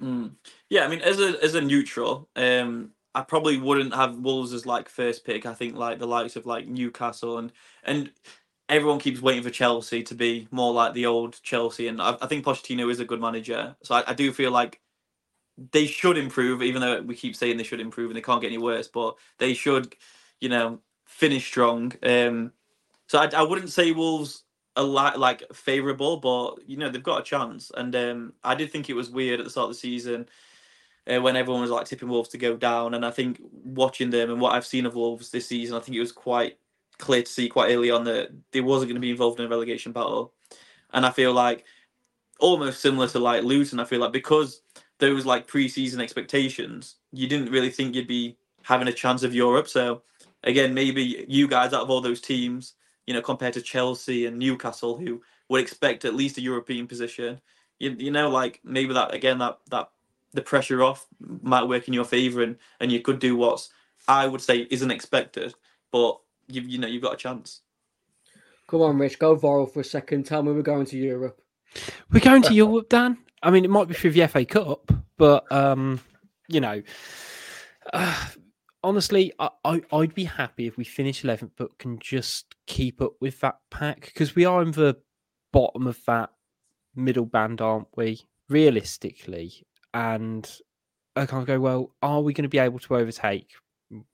[0.00, 0.32] Mm.
[0.68, 4.66] Yeah, I mean, as a as a neutral, um, I probably wouldn't have Wolves as
[4.66, 5.46] like first pick.
[5.46, 7.52] I think like the likes of like Newcastle and
[7.84, 8.10] and
[8.68, 12.26] everyone keeps waiting for Chelsea to be more like the old Chelsea, and I, I
[12.26, 13.76] think Pochettino is a good manager.
[13.82, 14.80] So I, I, do feel like
[15.72, 18.48] they should improve, even though we keep saying they should improve and they can't get
[18.48, 18.88] any worse.
[18.88, 19.94] But they should,
[20.40, 21.92] you know, finish strong.
[22.02, 22.52] Um,
[23.08, 24.44] so I, I wouldn't say Wolves
[24.76, 27.70] a lot like favourable, but you know they've got a chance.
[27.76, 30.28] And um, I did think it was weird at the start of the season
[31.12, 32.94] uh, when everyone was like tipping Wolves to go down.
[32.94, 35.96] And I think watching them and what I've seen of Wolves this season, I think
[35.96, 36.58] it was quite
[36.98, 39.48] clear to see quite early on that they wasn't going to be involved in a
[39.48, 40.32] relegation battle.
[40.92, 41.64] And I feel like
[42.38, 44.62] almost similar to like Luton, I feel like because
[44.98, 49.34] there was like pre-season expectations, you didn't really think you'd be having a chance of
[49.34, 49.68] Europe.
[49.68, 50.02] So
[50.44, 52.74] again, maybe you guys out of all those teams,
[53.06, 57.40] you know, compared to Chelsea and Newcastle, who would expect at least a European position,
[57.78, 59.90] you, you know, like maybe that again that that
[60.32, 61.06] the pressure off
[61.42, 63.70] might work in your favour and and you could do what's
[64.08, 65.54] I would say isn't expected,
[65.90, 67.60] but you you know you've got a chance.
[68.68, 70.24] Come on, Rich, go viral for a second.
[70.24, 71.42] Tell me we're going to Europe.
[72.10, 73.18] We're going to Europe, Dan.
[73.42, 76.00] I mean, it might be through the FA Cup, but um,
[76.48, 76.82] you know,
[77.92, 78.26] uh,
[78.82, 83.12] honestly, I, I would be happy if we finish 11th, but can just keep up
[83.20, 84.96] with that pack because we are in the
[85.52, 86.30] bottom of that
[86.94, 88.20] middle band, aren't we?
[88.48, 90.50] Realistically, and
[91.16, 91.60] I can't go.
[91.60, 93.50] Well, are we going to be able to overtake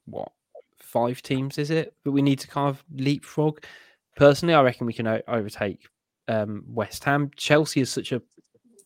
[0.05, 0.31] what
[0.77, 1.57] five teams?
[1.57, 1.93] Is it?
[2.03, 3.63] But we need to kind of leapfrog.
[4.15, 5.87] Personally, I reckon we can overtake
[6.27, 7.31] um, West Ham.
[7.35, 8.21] Chelsea is such a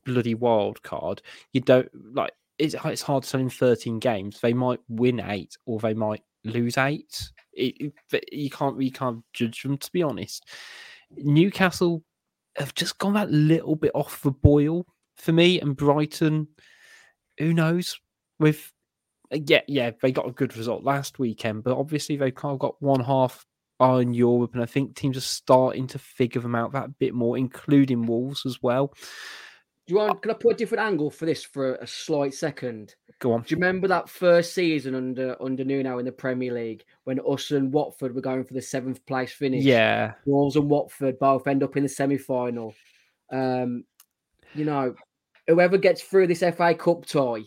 [0.06, 1.22] bloody wild card.
[1.54, 4.39] You don't like it's it's hard to tell in 13 games.
[4.39, 7.32] They might win eight or they might lose eight.
[7.52, 10.45] It, it, you can't you can't judge them to be honest.
[11.17, 12.04] Newcastle
[12.56, 14.86] have just gone that little bit off the boil
[15.17, 16.47] for me, and Brighton,
[17.38, 17.99] who knows?
[18.39, 18.71] With
[19.32, 22.60] uh, yeah, yeah, they got a good result last weekend, but obviously they've kind of
[22.60, 23.45] got one half
[23.82, 27.38] in Europe, and I think teams are starting to figure them out that bit more,
[27.38, 28.93] including Wolves as well.
[29.86, 30.22] Do you want?
[30.22, 32.96] Can I put a different angle for this for a slight second?
[33.19, 33.41] Go on.
[33.41, 37.52] Do you remember that first season under under Nuno in the Premier League when us
[37.52, 39.63] and Watford were going for the seventh place finish?
[39.63, 40.13] Yeah.
[40.26, 42.74] Wolves and Watford both end up in the semi final.
[43.30, 43.84] Um,
[44.56, 44.96] you know,
[45.48, 47.43] whoever gets through this FA Cup tie,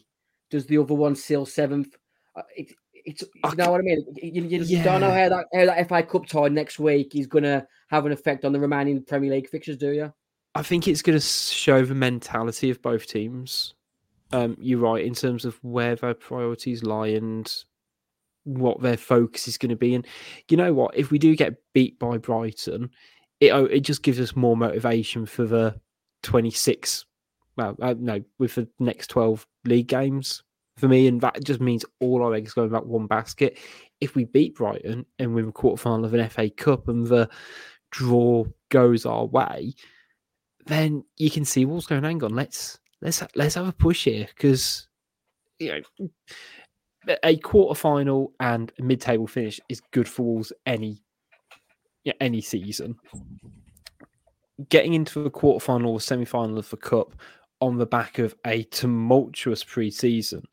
[0.50, 1.96] does the other one seal seventh?
[2.34, 4.04] Uh, it, it's you know what I mean.
[4.20, 4.84] You, you yeah.
[4.84, 8.04] don't know how that how that FA Cup tie next week is going to have
[8.04, 10.12] an effect on the remaining Premier League fixtures, do you?
[10.56, 13.74] I think it's going to show the mentality of both teams.
[14.32, 17.52] Um, you're right in terms of where their priorities lie and
[18.44, 19.94] what their focus is going to be.
[19.94, 20.06] And
[20.48, 20.96] you know what?
[20.96, 22.90] If we do get beat by Brighton,
[23.40, 25.78] it oh, it just gives us more motivation for the
[26.22, 27.04] 26.
[27.56, 30.42] Well, uh, no, with the next 12 league games
[30.78, 33.58] for me, and that just means all our eggs go in that one basket.
[34.00, 37.28] If we beat Brighton and win the quarterfinal of an FA Cup and the
[37.90, 39.74] draw goes our way,
[40.66, 42.04] then you can see what's going.
[42.04, 44.88] Hang on, let's let's let's have a push here because
[45.58, 46.08] you know
[47.22, 51.02] a quarter final and a mid table finish is good for Wolves any
[52.04, 52.96] yeah, any season.
[54.68, 57.14] Getting into the quarter final or semi final of the cup
[57.60, 60.46] on the back of a tumultuous pre-season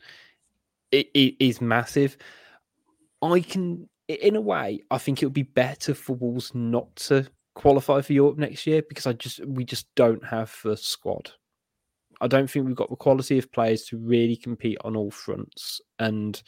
[0.93, 2.15] it, it is massive.
[3.21, 7.27] I can, in a way, I think it would be better for Wolves not to
[7.53, 11.31] qualify for Europe next year because I just we just don't have the squad.
[12.21, 15.81] I don't think we've got the quality of players to really compete on all fronts,
[15.99, 16.41] and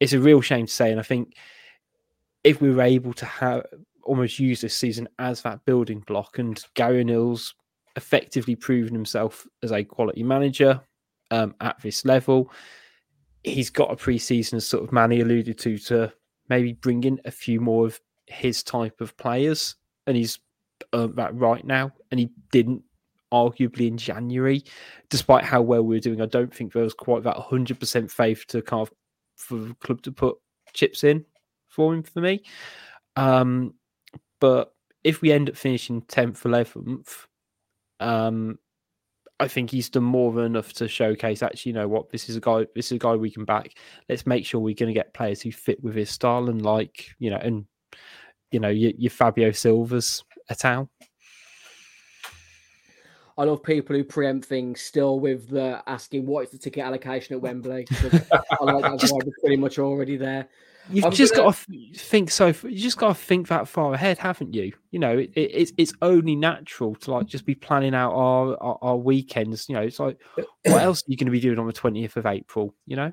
[0.00, 0.90] it's a real shame to say.
[0.90, 1.36] And I think
[2.44, 3.66] if we were able to have
[4.04, 7.54] almost use this season as that building block, and Gary Nils
[7.96, 10.80] effectively proven himself as a quality manager
[11.30, 12.50] um, at this level,
[13.44, 16.12] he's got a pre-season, as sort of Manny alluded to, to
[16.48, 20.38] maybe bring in a few more of his type of players and he's
[20.94, 22.82] earned that right now, and he didn't
[23.32, 24.62] arguably in January,
[25.08, 26.20] despite how well we were doing.
[26.20, 28.92] I don't think there was quite that 100% faith to kind of
[29.36, 30.36] for the club to put
[30.74, 31.24] chips in
[31.68, 32.42] for him for me.
[33.16, 33.74] Um,
[34.40, 37.26] but if we end up finishing 10th, 11th,
[38.00, 38.58] um,
[39.40, 41.42] I think he's done more than enough to showcase.
[41.42, 42.10] Actually, you know what?
[42.10, 42.66] This is a guy.
[42.76, 43.74] This is a guy we can back.
[44.08, 47.08] Let's make sure we're going to get players who fit with his style and like
[47.18, 47.66] you know, and
[48.52, 50.88] you know, your, your Fabio Silvas et al.
[53.38, 57.34] I love people who preempt things still with the asking what is the ticket allocation
[57.34, 57.86] at Wembley.
[57.92, 60.48] I like that just, vibe pretty much already there.
[60.90, 61.46] You've I'm just gonna...
[61.46, 62.48] got to think so.
[62.48, 64.72] You just got to think that far ahead, haven't you?
[64.90, 68.56] You know, it, it, it's it's only natural to like just be planning out our,
[68.62, 69.68] our, our weekends.
[69.68, 72.16] You know, it's like what else are you going to be doing on the twentieth
[72.16, 72.74] of April?
[72.86, 73.12] You know.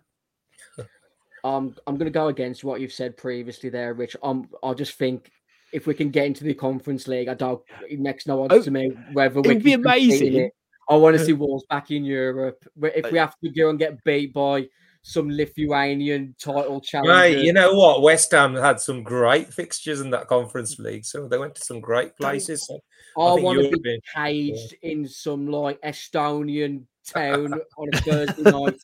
[1.43, 4.15] Um, I'm going to go against what you've said previously there, Rich.
[4.23, 5.31] Um, I just think
[5.71, 7.61] if we can get into the Conference League, I don't.
[7.89, 10.35] It makes no odds oh, to me whether we it'd be amazing.
[10.35, 10.53] It.
[10.89, 12.65] I want to see Wolves back in Europe.
[12.81, 14.67] If we have to go and get beat by
[15.01, 17.09] some Lithuanian title challenge.
[17.09, 18.01] Right, you know what?
[18.01, 21.79] West Ham had some great fixtures in that Conference League, so they went to some
[21.79, 22.65] great places.
[22.67, 22.79] So
[23.17, 28.51] I, think want to be is- caged in some like Estonian town on a Thursday
[28.51, 28.75] night,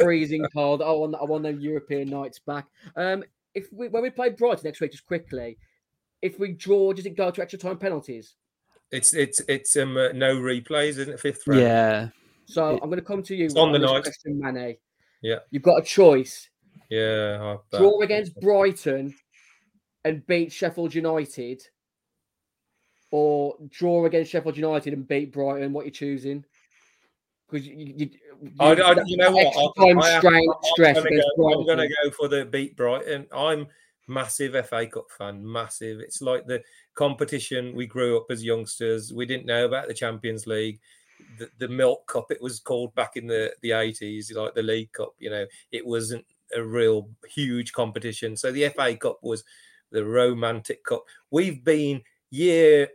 [0.00, 0.82] freezing cold.
[0.82, 2.66] I want I want them European nights back.
[2.96, 3.22] Um,
[3.54, 5.58] if we when we play Brighton next week, just quickly,
[6.22, 8.34] if we draw, does it go to extra time penalties?
[8.90, 11.20] it's it's it's um uh, no replays, isn't it?
[11.20, 11.60] Fifth round.
[11.60, 12.08] Yeah.
[12.46, 14.02] So It- I'm going to come to you It's on the night.
[14.04, 14.76] question, Mane.
[15.22, 15.38] Yeah.
[15.50, 16.48] you've got a choice:
[16.90, 17.56] yeah.
[17.72, 19.14] Draw against Brighton
[20.04, 21.62] and beat Sheffield United,
[23.10, 25.72] or draw against Sheffield United and beat Brighton.
[25.72, 26.44] What you're choosing?
[27.50, 28.10] Because you, you,
[28.42, 29.46] you, I, I, you know what?
[29.56, 32.76] I- I am- strain, I'm stress gonna go, I'm going to go for the beat
[32.76, 33.26] Brighton.
[33.32, 33.66] I'm
[34.06, 36.00] massive FA Cup fan, massive.
[36.00, 36.62] It's like the
[36.94, 39.14] competition we grew up as youngsters.
[39.14, 40.78] We didn't know about the Champions League,
[41.38, 42.30] the, the Milk Cup.
[42.30, 45.14] It was called back in the the 80s, like the League Cup.
[45.18, 48.36] You know, it wasn't a real huge competition.
[48.36, 49.44] So the FA Cup was
[49.90, 51.04] the romantic cup.
[51.30, 52.88] We've been year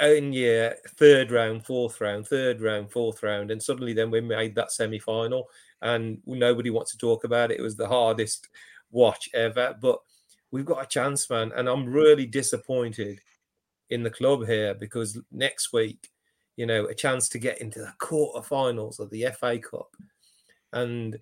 [0.00, 4.54] in year, third round, fourth round, third round, fourth round, and suddenly then we made
[4.56, 5.48] that semi final,
[5.82, 7.58] and nobody wants to talk about it.
[7.58, 8.48] It was the hardest
[8.90, 9.98] watch ever, but
[10.50, 13.20] we've got a chance, man, and I'm really disappointed
[13.90, 16.10] in the club here because next week,
[16.56, 19.96] you know, a chance to get into the quarterfinals of the FA Cup,
[20.72, 21.18] and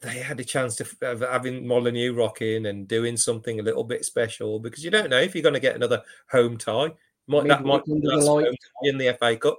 [0.00, 4.04] they had a chance to of having Molyneux rocking and doing something a little bit
[4.04, 6.92] special because you don't know if you're going to get another home tie.
[7.28, 9.58] Might that might be the in the FA Cup,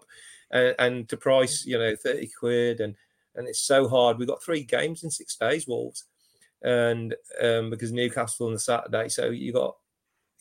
[0.51, 2.95] and, and to price you know thirty quid and
[3.35, 4.17] and it's so hard.
[4.17, 6.05] We've got three games in six days, Wolves,
[6.61, 9.75] and um, because Newcastle on the Saturday, so you got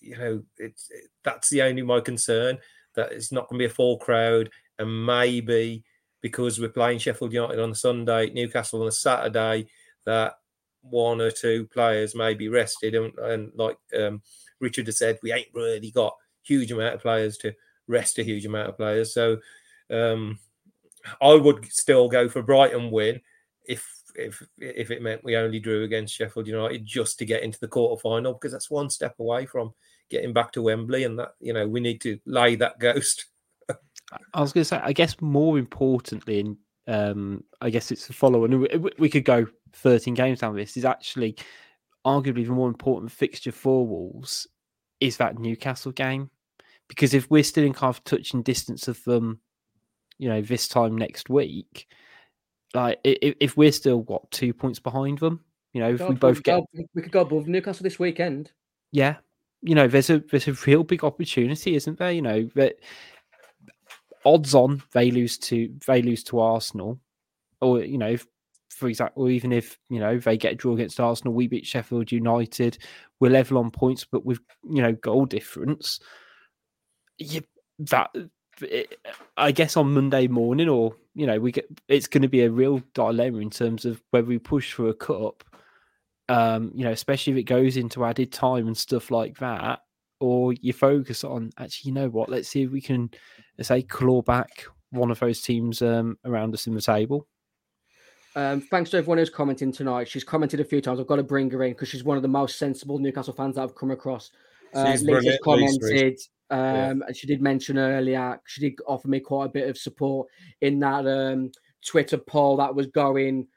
[0.01, 2.59] you know it's it, that's the only my concern
[2.95, 5.85] that it's not going to be a full crowd and maybe
[6.21, 9.67] because we're playing Sheffield United on a Sunday, Newcastle on a Saturday,
[10.07, 10.35] that
[10.83, 12.95] one or two players may be rested.
[12.95, 14.23] And, and like um,
[14.61, 17.55] Richard has said, we ain't really got huge amount of players to
[17.89, 19.13] rest a huge amount of players.
[19.13, 19.39] So
[19.91, 20.39] um,
[21.21, 23.21] I would still go for Brighton win
[23.65, 27.59] if if if it meant we only drew against Sheffield United just to get into
[27.61, 29.73] the quarter final because that's one step away from
[30.11, 33.27] getting back to Wembley and that you know we need to lay that ghost.
[34.35, 38.13] I was going to say, I guess more importantly, and um, I guess it's the
[38.13, 38.61] following.
[38.61, 40.77] We, we- we could go 13 games down this.
[40.77, 41.37] Is actually
[42.07, 44.47] arguably the more important fixture for Wolves
[45.01, 46.31] is that Newcastle game
[46.89, 49.41] because if we're still in kind of touching distance of them,
[50.19, 51.87] you know, this time next week,
[52.75, 56.09] like i- i- if we're still what two points behind them, you know, if God,
[56.11, 58.53] we both could get go- we could go above Newcastle this weekend.
[58.91, 59.17] yeah,
[59.63, 62.13] you know, there's a there's a real big opportunity, isn't there?
[62.13, 62.77] You know, that
[64.25, 66.99] odds on they lose to they lose to Arsenal,
[67.61, 68.27] or you know, if,
[68.71, 71.67] for example, or even if you know they get a draw against Arsenal, we beat
[71.67, 72.79] Sheffield United,
[73.21, 76.01] we're level on points, but with you know goal difference.
[77.19, 77.43] You,
[77.79, 78.11] that
[78.61, 78.99] it,
[79.37, 82.51] I guess on Monday morning, or you know, we get it's going to be a
[82.51, 85.45] real dilemma in terms of whether we push for a cup
[86.29, 89.81] um, you know, especially if it goes into added time and stuff like that,
[90.21, 93.11] or you focus on actually, you know what, let's see if we can,
[93.59, 97.27] let's say, claw back one of those teams um, around us in the table.
[98.35, 100.09] Um, thanks to everyone who's commenting tonight.
[100.09, 101.01] She's commented a few times.
[101.01, 103.57] I've got to bring her in because she's one of the most sensible Newcastle fans
[103.57, 104.31] that I've come across.
[104.75, 106.19] Uh, She's Lisa's brilliant, Lisa commented,
[106.51, 107.07] um, Yeah.
[107.09, 108.41] and she did mention earlier.
[108.47, 110.29] She did offer me quite a bit of support
[110.63, 111.51] in that um,
[111.87, 113.49] Twitter poll that was going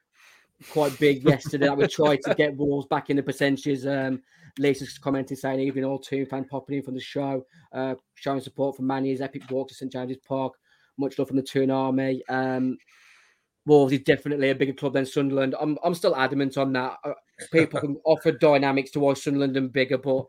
[0.72, 1.68] quite big yesterday.
[1.68, 3.86] that we tried to get Wolves back in the percentages.
[3.86, 4.22] Um,
[4.58, 8.76] Lisa's commented saying, even all two fan popping in from the show, uh, showing support
[8.76, 10.54] for Manny's epic walk to St James's Park.
[10.98, 12.78] Much love from the Toon Army." Um,
[13.66, 15.56] Wolves is definitely a bigger club than Sunderland.
[15.60, 16.98] I'm I'm still adamant on that.
[17.04, 17.14] Uh,
[17.52, 20.26] People can offer dynamics to why Sunderland and bigger, but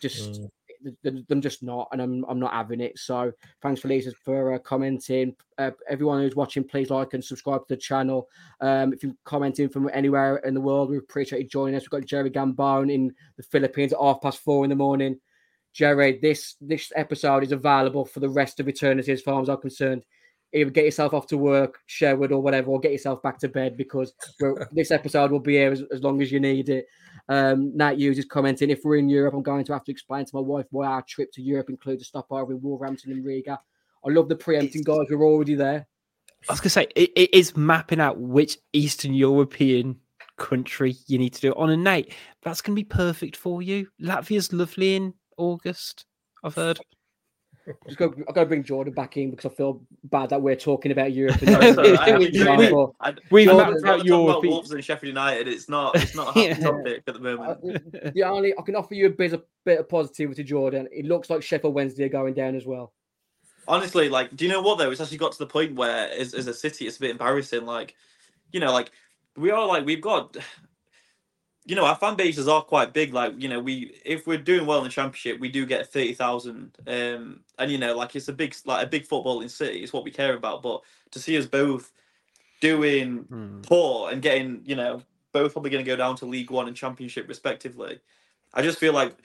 [0.00, 0.50] just Mm.
[0.82, 2.98] Th- th- them just not, and I'm I'm not having it.
[2.98, 5.34] So thanks for Lisa for uh, commenting.
[5.58, 8.28] Uh, everyone who's watching, please like and subscribe to the channel.
[8.60, 11.82] Um, if you're commenting from anywhere in the world, we appreciate you joining us.
[11.82, 15.18] We've got Jerry Gambone in the Philippines at half past four in the morning.
[15.72, 19.60] Jerry, this this episode is available for the rest of eternity as far as I'm
[19.60, 20.04] concerned.
[20.54, 23.76] Either get yourself off to work, Sherwood, or whatever, or get yourself back to bed
[23.76, 24.14] because
[24.72, 26.86] this episode will be here as, as long as you need it.
[27.28, 30.24] Um, Nate Hughes is commenting if we're in Europe, I'm going to have to explain
[30.24, 33.58] to my wife why our trip to Europe includes a stopover in Wolverhampton and Riga.
[34.06, 35.86] I love the preempting guys who are already there.
[36.48, 39.98] I was going to say, it, it is mapping out which Eastern European
[40.36, 41.70] country you need to do it on.
[41.70, 42.12] And Nate,
[42.42, 43.88] that's going to be perfect for you.
[44.00, 46.04] Latvia's lovely in August,
[46.44, 46.78] I've heard.
[47.86, 50.54] Just go, I got to bring Jordan back in because I feel bad that we're
[50.56, 51.40] talking about Europe.
[51.42, 52.86] And Sorry, sorry, I- I We've mean, we-
[53.30, 54.50] We've talk- mapped talk- out talk your about feet.
[54.50, 55.48] Wolves and Sheffield United.
[55.48, 55.96] It's not.
[55.96, 56.66] It's not a happy Yeah.
[56.68, 57.58] topic at the moment.
[58.04, 60.88] Uh, the only I can offer you a bit of bit of positivity, Jordan.
[60.92, 62.92] It looks like Sheffield Wednesday are going down as well.
[63.68, 64.90] Honestly, like, do you know what though?
[64.92, 67.66] It's actually got to the point where, as, as a city, it's a bit embarrassing.
[67.66, 67.96] Like,
[68.52, 68.92] you know, like
[69.36, 70.36] we are like we've got,
[71.66, 73.12] you know, our fan bases are quite big.
[73.12, 76.14] Like, you know, we if we're doing well in the championship, we do get thirty
[76.14, 76.76] thousand.
[76.86, 79.80] Um, and you know, like it's a big like a big footballing city.
[79.80, 80.62] It's what we care about.
[80.62, 81.92] But to see us both
[82.60, 83.60] doing Hmm.
[83.62, 85.02] poor and getting, you know,
[85.32, 88.00] both probably going to go down to League One and Championship respectively.
[88.54, 89.16] I just feel like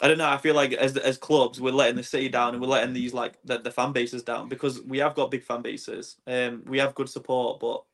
[0.00, 0.28] I don't know.
[0.28, 3.12] I feel like as as clubs, we're letting the city down and we're letting these
[3.12, 6.16] like the, the fan bases down because we have got big fan bases.
[6.26, 7.84] Um, we have good support, but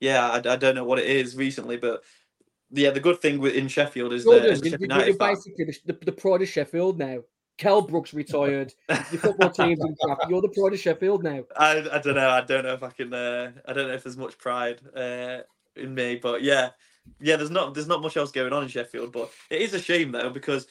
[0.00, 2.02] yeah, I, I don't know what it is recently, but
[2.70, 5.06] yeah, the good thing with in Sheffield is that Jordan, as you- Sheffield you- United
[5.08, 7.20] you're basically the, the, the pride of Sheffield now.
[7.58, 8.74] Kell Brooks retired.
[8.88, 10.18] The football team's in crap.
[10.28, 11.42] You're the pride of Sheffield now.
[11.56, 12.28] I, I don't know.
[12.28, 13.14] I don't know if I can.
[13.14, 15.38] Uh, I don't know if there's much pride uh,
[15.74, 16.70] in me, but yeah,
[17.18, 17.36] yeah.
[17.36, 17.72] There's not.
[17.72, 20.66] There's not much else going on in Sheffield, but it is a shame though because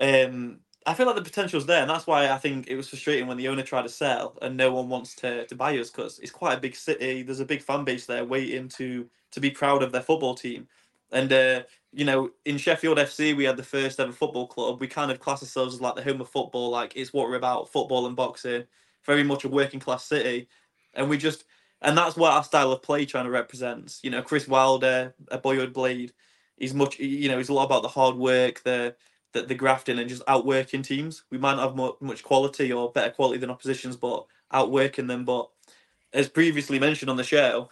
[0.00, 3.26] um, I feel like the potential's there, and that's why I think it was frustrating
[3.26, 6.18] when the owner tried to sell and no one wants to to buy us because
[6.18, 7.22] it's quite a big city.
[7.22, 10.66] There's a big fan base there waiting to to be proud of their football team,
[11.14, 11.62] and uh,
[11.92, 14.80] you know, in Sheffield FC, we had the first ever football club.
[14.80, 16.70] We kind of class ourselves as like the home of football.
[16.70, 18.64] Like it's what we're about: football and boxing.
[19.06, 20.48] Very much a working class city,
[20.92, 21.44] and we just
[21.80, 24.00] and that's what our style of play trying to represents.
[24.02, 26.12] You know, Chris Wilder, a boyhood blade.
[26.56, 28.96] He's much, you know, he's a lot about the hard work, the
[29.32, 31.24] the, the grafting, and just outworking teams.
[31.30, 35.24] We might not have mu- much quality or better quality than oppositions, but outworking them.
[35.24, 35.48] But
[36.12, 37.68] as previously mentioned on the show,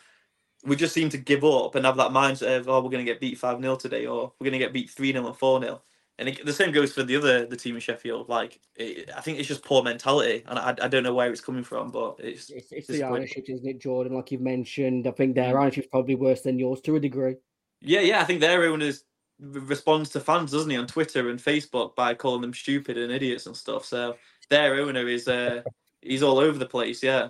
[0.64, 3.10] we just seem to give up and have that mindset of, oh, we're going to
[3.10, 5.60] get beat 5 0 today, or we're going to get beat 3 0 and 4
[5.60, 5.82] 0.
[6.18, 8.28] And it, the same goes for the other the team in Sheffield.
[8.28, 11.40] Like, it, I think it's just poor mentality, and I, I don't know where it's
[11.40, 14.14] coming from, but it's It's, it's the ownership, isn't it, Jordan?
[14.14, 17.36] Like you've mentioned, I think their ownership's probably worse than yours to a degree.
[17.80, 18.20] Yeah, yeah.
[18.20, 19.04] I think their owners
[19.42, 23.10] r- responds to fans, doesn't he, on Twitter and Facebook by calling them stupid and
[23.10, 23.84] idiots and stuff.
[23.84, 24.16] So
[24.48, 25.62] their owner is uh
[26.02, 27.02] he's all over the place.
[27.02, 27.28] Yeah.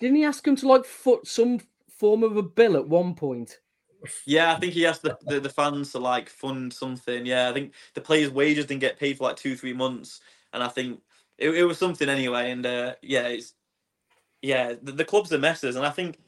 [0.00, 1.60] Didn't he ask him to like foot some
[1.96, 3.60] form of a bill at one point?
[4.26, 7.24] Yeah, I think he asked the, the, the fans to like fund something.
[7.24, 10.20] Yeah, I think the players' wages didn't get paid for like two, three months,
[10.52, 11.00] and I think
[11.38, 12.50] it, it was something anyway.
[12.50, 13.54] And uh, yeah, it's
[14.42, 16.18] yeah, the, the club's are messes, and I think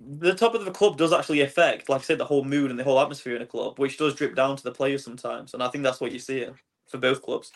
[0.00, 2.78] the top of the club does actually affect, like I said, the whole mood and
[2.78, 5.54] the whole atmosphere in a club, which does drip down to the players sometimes.
[5.54, 6.46] And I think that's what you see
[6.88, 7.50] for both clubs.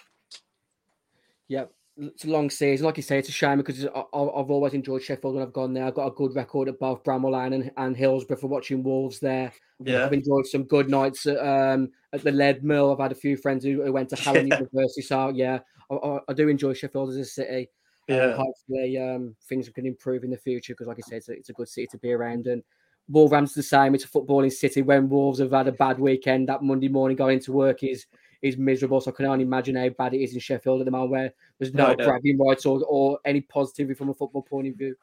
[1.49, 1.67] Yeah,
[1.99, 2.85] it's a long season.
[2.85, 5.73] Like you say, it's a shame because I, I've always enjoyed Sheffield when I've gone
[5.73, 5.87] there.
[5.87, 9.19] I've got a good record at both Bramall Lane and, and Hillsborough for watching Wolves
[9.19, 9.53] there.
[9.79, 12.93] Yeah, I've enjoyed some good nights at, um, at the Leadmill.
[12.93, 14.59] I've had a few friends who, who went to Hallam Yeah.
[14.59, 15.03] University.
[15.03, 17.71] So, yeah, I, I, I do enjoy Sheffield as a city.
[18.09, 21.29] Uh, yeah, hopefully, um, things can improve in the future because, like I said, it's
[21.29, 22.47] a, it's a good city to be around.
[22.47, 22.63] And
[23.09, 23.95] Wolverhampton's the same.
[23.95, 24.83] It's a footballing city.
[24.83, 28.07] When Wolves have had a bad weekend, that Monday morning going to work is
[28.43, 29.01] is miserable.
[29.01, 31.35] So I can only imagine how bad it is in Sheffield at the moment, where
[31.59, 34.95] there's No, no bragging rights or, or any positivity from a football point of view.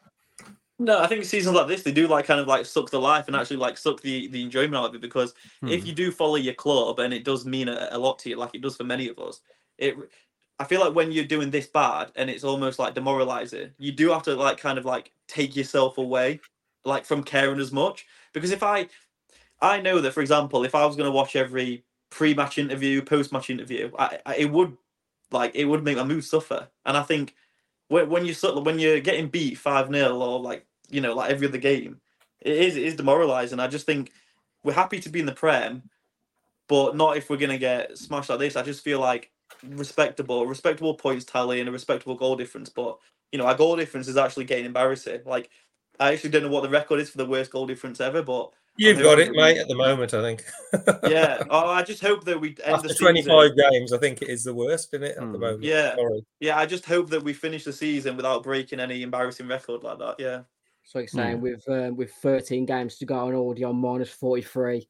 [0.80, 3.28] No, I think seasons like this they do like kind of like suck the life
[3.28, 5.34] and actually like suck the the enjoyment out of it because
[5.68, 5.88] if Hmm.
[5.88, 8.54] you do follow your club and it does mean a, a lot to you, like
[8.54, 9.40] it does for many of us,
[9.78, 9.96] it.
[10.60, 14.10] I feel like when you're doing this bad and it's almost like demoralizing, you do
[14.12, 16.40] have to like kind of like take yourself away,
[16.86, 18.06] like from caring as much.
[18.34, 18.88] Because if I,
[19.62, 23.50] I know that for example, if I was going to watch every pre-match interview, post-match
[23.50, 24.78] interview, I, I it would
[25.32, 26.68] like it would make my mood suffer.
[26.86, 27.36] And I think
[27.88, 31.48] when when you when you're getting beat five 0 or like you know like every
[31.48, 32.00] other game,
[32.40, 33.60] it is it is demoralizing.
[33.60, 34.12] I just think
[34.64, 35.90] we're happy to be in the prem,
[36.68, 38.56] but not if we're gonna get smashed like this.
[38.56, 39.32] I just feel like
[39.68, 42.70] respectable, respectable points tally and a respectable goal difference.
[42.70, 43.00] But
[43.32, 45.22] you know our goal difference is actually getting embarrassing.
[45.26, 45.50] Like
[46.00, 48.54] I actually don't know what the record is for the worst goal difference ever, but
[48.78, 50.44] You've got it, mate, at the moment, I think.
[51.08, 51.44] yeah.
[51.50, 53.24] Oh, I just hope that we end After the season.
[53.24, 55.40] 25 games, I think it is the worst, isn't it, at the Hmm.
[55.40, 55.64] moment?
[55.64, 55.96] Yeah.
[55.96, 56.26] Sorry.
[56.40, 60.00] Yeah, I just hope that we finish the season without breaking any embarrassing record like
[60.00, 60.16] that.
[60.18, 60.42] Yeah.
[60.86, 64.88] So like saying with um, with 13 games to go and already on minus 43.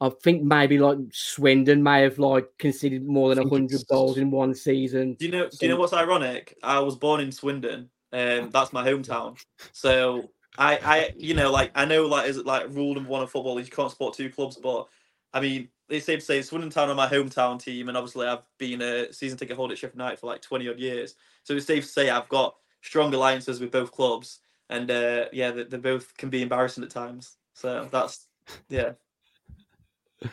[0.00, 4.54] I think maybe like Swindon may have like conceded more than 100 goals in one
[4.54, 5.14] season.
[5.14, 5.48] Do you know?
[5.48, 6.56] Do you know what's ironic?
[6.62, 9.42] I was born in Swindon, and that's my hometown.
[9.72, 13.22] So I, I, you know, like I know, like is it like rule number one
[13.22, 14.88] of football is you can't support two clubs, but
[15.32, 18.42] I mean, it's safe to say Swindon Town are my hometown team, and obviously I've
[18.58, 21.14] been a season ticket holder at Sheffield United for like twenty odd years.
[21.44, 24.40] So it's safe to say I've got strong alliances with both clubs,
[24.70, 27.36] and uh, yeah, they, they both can be embarrassing at times.
[27.54, 28.26] So that's
[28.68, 28.92] yeah.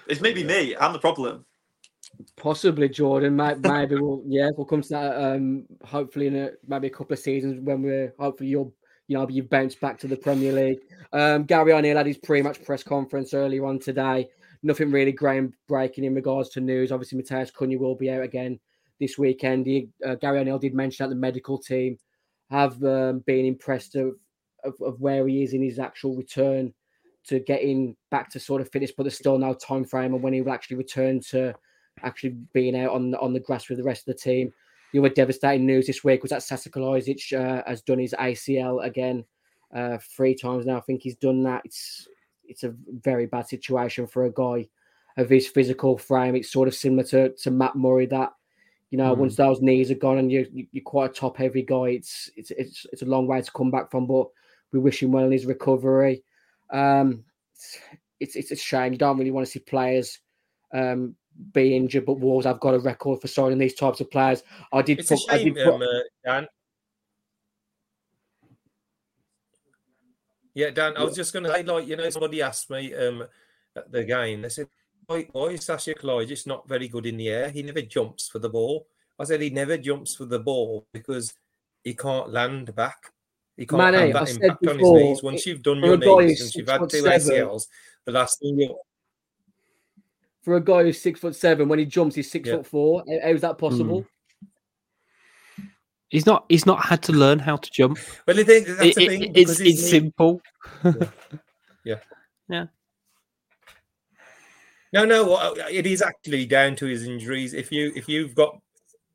[0.07, 0.75] It's maybe me.
[0.75, 1.45] I'm the problem.
[2.37, 3.35] Possibly, Jordan.
[3.35, 5.21] Maybe, maybe we'll yeah we'll come to that.
[5.21, 8.73] Um, hopefully in a, maybe a couple of seasons when we're hopefully you'll
[9.07, 10.79] you know you've bounced back to the Premier League.
[11.11, 14.29] Um, Gary O'Neil had his pre-match press conference earlier on today.
[14.63, 16.91] Nothing really groundbreaking in regards to news.
[16.91, 18.59] Obviously, Matheus Cunha will be out again
[18.99, 19.65] this weekend.
[19.65, 21.97] He, uh, Gary O'Neil did mention that the medical team
[22.49, 24.15] have um, been impressed of,
[24.63, 26.73] of, of where he is in his actual return
[27.25, 30.33] to getting back to sort of fitness, but there's still no time frame on when
[30.33, 31.53] he will actually return to
[32.03, 34.51] actually being out on on the grass with the rest of the team.
[34.93, 38.85] The other devastating news this week was that Sasa Kalajdzic uh, has done his ACL
[38.85, 39.25] again
[39.75, 40.77] uh, three times now.
[40.77, 41.63] I think he's done that.
[41.65, 42.07] It's
[42.45, 44.69] it's a very bad situation for a guy
[45.17, 46.35] of his physical frame.
[46.35, 48.33] It's sort of similar to, to Matt Murray that
[48.93, 49.17] you know, mm.
[49.17, 52.51] once those knees are gone and you're you're quite a top heavy guy, it's it's
[52.51, 54.05] it's it's a long way to come back from.
[54.05, 54.27] But
[54.71, 56.23] we wish him well in his recovery.
[56.71, 57.23] Um,
[58.19, 58.93] it's it's a shame.
[58.93, 60.19] You don't really want to see players
[60.71, 61.15] um,
[61.53, 64.43] be injured, but Wolves have got a record for signing these types of players.
[64.71, 64.99] I did.
[64.99, 65.67] It's put, a shame, put...
[65.67, 65.87] um, uh,
[66.25, 66.47] Dan.
[70.53, 70.95] Yeah, Dan.
[70.97, 73.23] I was just going to say, like, you know, somebody asked me um,
[73.75, 74.43] at the game.
[74.43, 74.67] They said,
[75.07, 75.93] why, why is Sasha
[76.25, 77.49] just not very good in the air?
[77.49, 78.87] He never jumps for the ball.
[79.19, 81.33] I said he never jumps for the ball because
[81.83, 83.11] he can't land back.
[83.57, 85.23] He can't Manny, have that I impact on his knees.
[85.23, 87.67] Once you've done your knees, since you've had two seven, ACLs,
[88.05, 88.75] the last thing you
[90.43, 92.57] for a guy who's six foot seven, when he jumps, he's six yeah.
[92.57, 93.03] foot four.
[93.07, 94.01] How is that possible?
[94.01, 94.07] Mm.
[96.09, 96.45] He's not.
[96.47, 97.97] He's not had to learn how to jump.
[98.27, 99.23] Well, I think that's it, the thing.
[99.23, 100.41] It, it's it's simple.
[100.83, 100.91] yeah.
[101.83, 101.95] yeah.
[102.49, 102.65] yeah.
[104.91, 107.55] No, no, uh, it is actually down to his injuries.
[107.55, 108.59] If you if you've got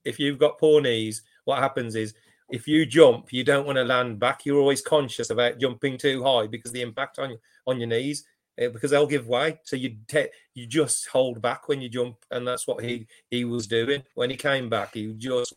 [0.04, 2.14] if you've got poor knees, what happens is
[2.50, 4.44] if you jump, you don't want to land back.
[4.44, 8.24] You're always conscious about jumping too high because the impact on on your knees
[8.60, 9.58] uh, because they'll give way.
[9.64, 13.44] So you te- you just hold back when you jump, and that's what he he
[13.44, 14.94] was doing when he came back.
[14.94, 15.54] He just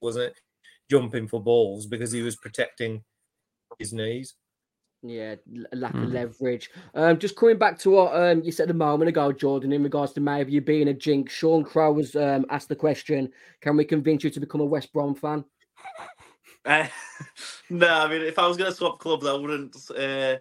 [0.00, 0.34] wasn't
[0.90, 3.02] jumping for balls because he was protecting
[3.78, 4.34] his knees.
[5.04, 5.34] Yeah,
[5.72, 6.04] lack mm.
[6.04, 6.70] of leverage.
[6.94, 10.12] Um, just coming back to what um, you said a moment ago, Jordan, in regards
[10.12, 11.32] to maybe you being a jinx.
[11.32, 14.92] Sean Crow was um, asked the question: Can we convince you to become a West
[14.92, 15.44] Brom fan?
[16.64, 16.86] Uh,
[17.70, 20.36] no, I mean, if I was going to swap clubs, I wouldn't uh,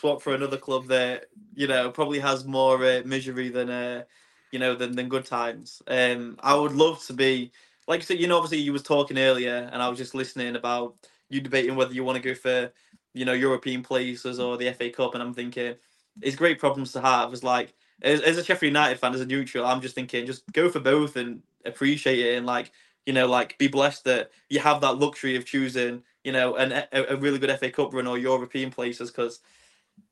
[0.00, 4.02] swap for another club that you know probably has more uh, misery than uh,
[4.50, 5.82] you know than, than good times.
[5.86, 7.52] Um, I would love to be
[7.86, 8.20] like you said.
[8.20, 10.94] You know, obviously, you was talking earlier, and I was just listening about
[11.28, 12.72] you debating whether you want to go for
[13.14, 15.74] you know European places or the FA Cup, and I'm thinking
[16.22, 17.32] it's great problems to have.
[17.32, 20.50] It's like as, as a Sheffield United fan, as a neutral, I'm just thinking just
[20.52, 22.72] go for both and appreciate it, and like
[23.06, 26.72] you know like be blessed that you have that luxury of choosing you know an,
[26.92, 29.40] a, a really good FA Cup run or European places because.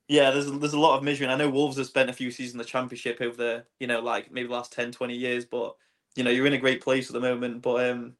[0.08, 1.26] Yeah, there's there's a lot of misery.
[1.26, 3.86] And I know Wolves have spent a few seasons in the Championship over the, you
[3.86, 5.76] know, like maybe the last 10, 20 years, but
[6.16, 7.62] you know, you're in a great place at the moment.
[7.62, 8.14] But um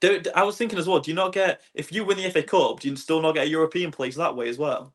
[0.00, 1.00] do, I was thinking as well.
[1.00, 2.80] Do you not get if you win the FA Cup?
[2.80, 4.94] Do you still not get a European place that way as well?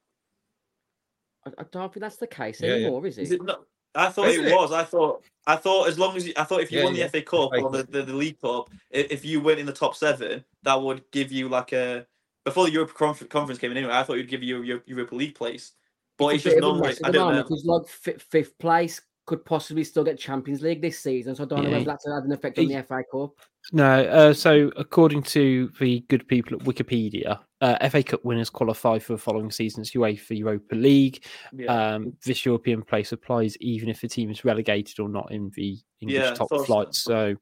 [1.46, 3.10] I, I don't think that's the case yeah, anymore, yeah.
[3.10, 3.22] is it?
[3.22, 3.62] Is it not?
[3.94, 4.72] I thought it, it, was.
[4.72, 5.24] I thought.
[5.48, 7.52] I thought as long as you, I thought if you yeah, won the FA Cup
[7.54, 11.04] or the, the, the, League Cup, if you went in the top seven, that would
[11.12, 12.08] give you like a
[12.44, 12.94] before the Europa
[13.28, 13.78] Conference came in.
[13.78, 15.74] Anyway, I thought it'd give you a Europa League place,
[16.18, 17.08] but it's, it's just not.
[17.08, 17.44] I don't know.
[17.44, 21.36] Because like fifth place could possibly still get Champions League this season.
[21.36, 21.70] So I don't yeah.
[21.70, 23.32] know whether that's had an effect on the FA Cup.
[23.72, 29.00] No, uh, so according to the good people at Wikipedia, uh, FA Cup winners qualify
[29.00, 31.26] for the following season's UEFA Europa League.
[31.52, 31.94] Yeah.
[31.94, 35.80] Um, this European place applies even if the team is relegated or not in the
[36.02, 36.94] English yeah, top flight.
[36.94, 37.36] So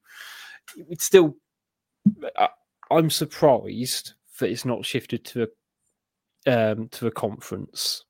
[0.88, 1.36] it's still,
[2.36, 2.48] uh,
[2.90, 5.48] I'm surprised that it's not shifted to a
[6.46, 8.04] um, to a conference,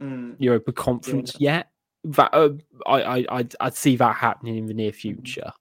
[0.00, 0.34] mm.
[0.38, 1.56] Europa Conference yeah.
[1.56, 1.70] yet
[2.04, 2.50] that uh,
[2.86, 5.52] I, I I'd, I'd, see that happening in the near future.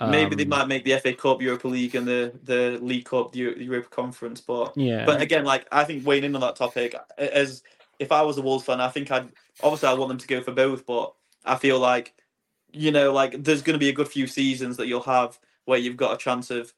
[0.00, 3.32] Maybe they um, might make the FA Cup, Europa League, and the the League Cup,
[3.32, 4.40] the Europa Conference.
[4.40, 7.62] But yeah, but again, like I think weighing in on that topic, as
[7.98, 9.28] if I was a Wolves fan, I think I'd
[9.62, 11.12] obviously I want them to go for both, but
[11.44, 12.14] I feel like
[12.72, 15.78] you know, like there's going to be a good few seasons that you'll have where
[15.78, 16.72] you've got a chance of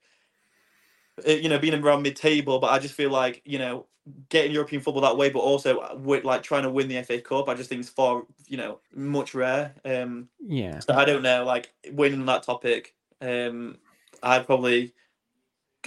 [1.27, 2.59] you know being around mid-table.
[2.59, 3.87] But I just feel like you know
[4.29, 7.21] getting European football that way, but also uh, with like trying to win the FA
[7.21, 7.49] Cup.
[7.49, 9.75] I just think it's far, you know, much rare.
[9.85, 10.79] Um, yeah.
[10.81, 12.95] So I don't know, like winning that topic.
[13.21, 13.79] Um,
[14.23, 14.93] I'd probably,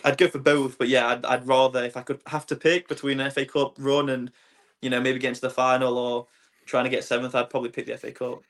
[0.04, 2.88] I'd go for both, but yeah, I'd, I'd rather if I could have to pick
[2.88, 4.32] between an FA Cup run and,
[4.82, 6.28] you know, maybe getting to the final or
[6.66, 8.42] trying to get seventh, I'd probably pick the FA Cup.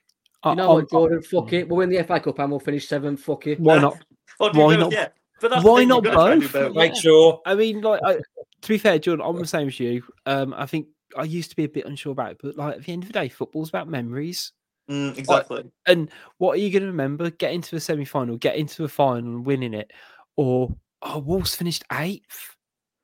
[0.44, 1.20] You know what, Jordan?
[1.20, 1.68] Fuck it.
[1.68, 3.20] We'll win the FA Cup and we'll finish seventh.
[3.20, 3.60] Fuck it.
[3.60, 3.98] Why not?
[4.38, 4.92] Why not?
[4.92, 5.08] Yeah.
[5.40, 6.52] But Why not both?
[6.52, 6.74] both?
[6.74, 7.40] Make sure.
[7.46, 10.02] I mean, like, I, to be fair, Jordan, I'm the same as you.
[10.26, 12.84] Um, I think I used to be a bit unsure about it, but like at
[12.84, 14.52] the end of the day, football's about memories.
[14.90, 15.64] Mm, exactly.
[15.86, 17.30] And what are you going to remember?
[17.30, 19.92] Get into the semi final, get into the final and winning it,
[20.36, 22.56] or oh, Wolves finished eighth.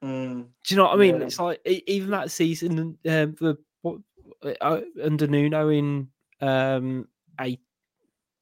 [0.02, 1.20] Mm, Do you know what I mean?
[1.20, 1.26] Yeah.
[1.26, 3.98] It's like even that season, um, the what,
[4.60, 6.08] uh, under Nuno in
[6.40, 7.08] um,
[7.40, 7.60] eight,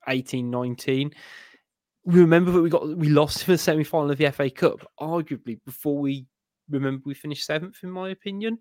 [0.09, 1.15] 18, 19, we
[2.05, 5.59] remember that we got we lost in the semi final of the FA Cup, arguably
[5.65, 6.27] before we
[6.71, 8.59] remember we finished seventh, in my opinion.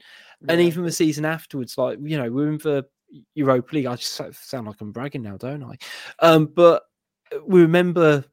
[0.48, 2.86] And even the season afterwards, like you know, we're in the
[3.36, 3.86] Europa League.
[3.86, 4.16] I just
[4.48, 5.78] sound like I'm bragging now, don't I?
[6.20, 6.84] Um, but
[7.46, 8.26] we remember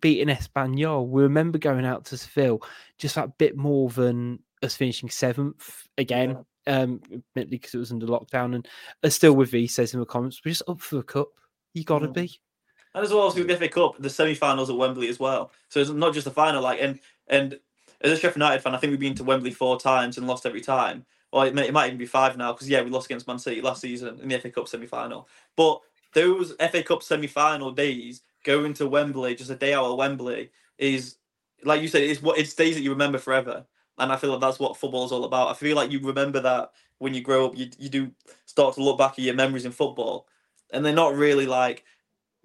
[0.00, 1.08] beating Espanyol.
[1.08, 2.62] We remember going out to Seville,
[2.98, 6.44] just that bit more than us finishing seventh again.
[6.68, 8.66] Um, admittedly because it was under lockdown, and
[9.04, 11.28] uh, still with V says in the comments, we're just up for the cup.
[11.74, 12.14] You got to Mm.
[12.14, 12.40] be.
[12.96, 15.52] And as well, with the FA Cup, the semi-finals at Wembley as well.
[15.68, 16.62] So it's not just the final.
[16.62, 17.58] Like, and and
[18.00, 20.46] as a Sheffield United fan, I think we've been to Wembley four times and lost
[20.46, 21.04] every time.
[21.30, 23.38] Or it, may, it might even be five now because yeah, we lost against Man
[23.38, 25.28] City last season in the FA Cup semi-final.
[25.56, 25.82] But
[26.14, 31.16] those FA Cup semi-final days, going to Wembley, just a day out of Wembley, is
[31.64, 33.66] like you said, it's what it's days that you remember forever.
[33.98, 35.48] And I feel like that's what football is all about.
[35.48, 38.10] I feel like you remember that when you grow up, you you do
[38.46, 40.26] start to look back at your memories in football,
[40.72, 41.84] and they're not really like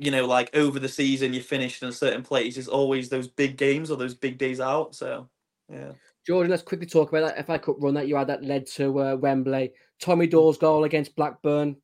[0.02, 2.58] you know, like over the season you finished in a certain place.
[2.58, 4.96] It's always those big games or those big days out.
[4.96, 5.30] So
[5.72, 5.92] yeah.
[6.26, 9.00] Jordan, let's quickly talk about that FA Cup run that you had that led to
[9.00, 9.74] uh, Wembley.
[10.00, 11.76] Tommy Doyle's goal against Blackburn.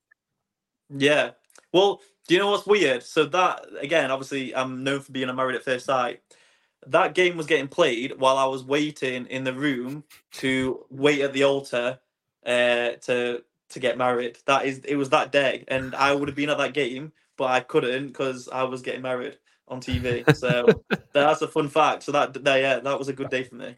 [0.90, 1.32] Yeah.
[1.72, 3.04] Well, do you know what's weird?
[3.04, 6.22] So that again, obviously, I'm known for being a married at first sight.
[6.88, 10.04] That game was getting played while I was waiting in the room
[10.34, 12.00] to wait at the altar
[12.44, 14.40] uh, to to get married.
[14.48, 17.46] That is, it was that day, and I would have been at that game, but
[17.46, 20.24] I couldn't because I was getting married on TV.
[20.36, 20.84] So
[21.14, 22.04] that's a fun fact.
[22.04, 23.76] So that, that yeah, that was a good day for me.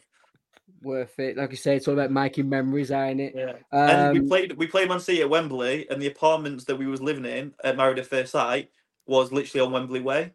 [0.81, 1.37] Worth it.
[1.37, 3.33] Like you say, it's all about making memories, ain't it?
[3.35, 3.53] Yeah.
[3.71, 6.87] and we Um, played we played Man City at Wembley, and the apartments that we
[6.87, 8.71] was living in at Married at First Sight
[9.05, 10.33] was literally on Wembley Way.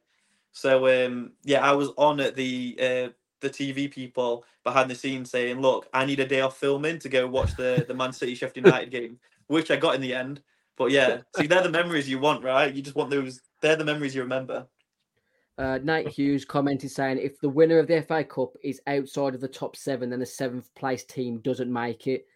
[0.53, 3.09] So um, yeah, I was on at the uh,
[3.41, 7.09] the TV people behind the scenes saying, "Look, I need a day off filming to
[7.09, 10.43] go watch the the Man City Sheffield United game," which I got in the end.
[10.77, 12.72] But yeah, see, they're the memories you want, right?
[12.75, 13.41] You just want those.
[13.61, 14.66] They're the memories you remember.
[15.57, 19.41] Uh, Nate Hughes commented saying, if the winner of the FA Cup is outside of
[19.41, 22.27] the top seven, then the seventh place team doesn't make it.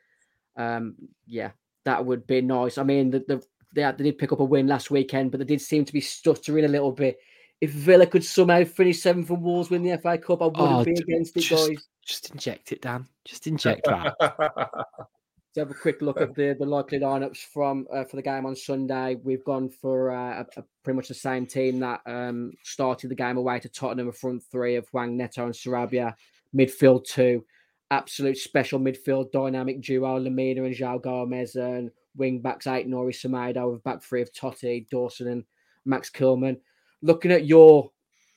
[0.57, 0.95] Um,
[1.27, 1.51] yeah,
[1.85, 2.79] that would be nice.
[2.79, 3.43] I mean, the, the,
[3.75, 5.93] they, had- they did pick up a win last weekend, but they did seem to
[5.93, 7.19] be stuttering a little bit.
[7.61, 10.85] If Villa could somehow finish seventh and Wolves win the FA Cup, I wouldn't Oh,
[10.85, 11.89] be d- against it, just- guys.
[12.07, 13.07] Just inject it, Dan.
[13.25, 14.15] Just inject that.
[15.55, 18.47] to have a quick look at the, the likely lineups from uh, for the game
[18.47, 19.17] on Sunday.
[19.23, 23.15] We've gone for uh, a, a, pretty much the same team that um, started the
[23.15, 26.15] game away to Tottenham, a front three of Hwang Neto and Sarabia,
[26.55, 27.45] midfield two,
[27.91, 33.85] absolute special midfield dynamic duo, Lemina and João Gomes, and wing backs Aït-Nouri Semedo, with
[33.85, 35.45] back three of Toti, Dawson, and
[35.85, 36.59] Max Kilman.
[37.01, 37.91] Looking at your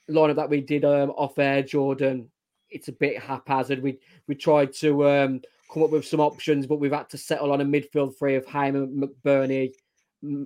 [0.10, 2.30] lineup that we did um, off air, Jordan,
[2.70, 3.82] it's a bit haphazard.
[3.82, 5.42] We we tried to um,
[5.72, 8.46] come up with some options, but we've had to settle on a midfield three of
[8.46, 9.74] Hamer, McBurnie,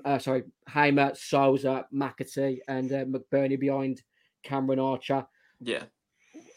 [0.06, 4.02] uh, sorry, Hamer, Souza, McAtee, and uh, McBurnie behind
[4.44, 5.26] Cameron Archer.
[5.60, 5.84] Yeah,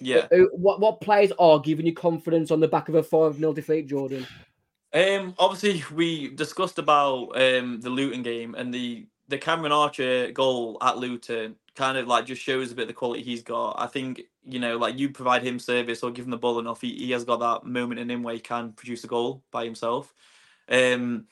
[0.00, 0.26] yeah.
[0.52, 3.88] What what players are giving you confidence on the back of a 5 0 defeat,
[3.88, 4.26] Jordan?
[4.92, 10.78] Um, obviously, we discussed about um the Luton game and the the Cameron Archer goal
[10.80, 13.76] at Luton kind of like just shows a bit of the quality he's got.
[13.78, 16.80] I think you know, like you provide him service or give him the ball enough,
[16.80, 19.64] he, he has got that moment in him where he can produce a goal by
[19.64, 20.14] himself.
[20.68, 21.26] Um,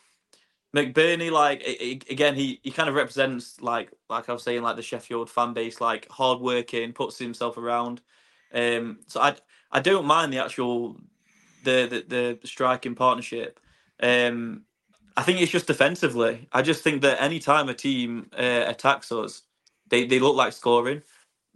[0.74, 1.62] McBurnie, like
[2.10, 5.54] again, he he kind of represents like like I was saying, like the Sheffield fan
[5.54, 8.02] base, like hardworking, puts himself around.
[8.52, 9.36] Um, so I
[9.72, 11.00] I don't mind the actual
[11.64, 13.58] the the, the striking partnership.
[14.02, 14.65] Um,
[15.16, 16.48] I think it's just defensively.
[16.52, 19.42] I just think that any time a team uh, attacks us,
[19.88, 21.02] they, they look like scoring.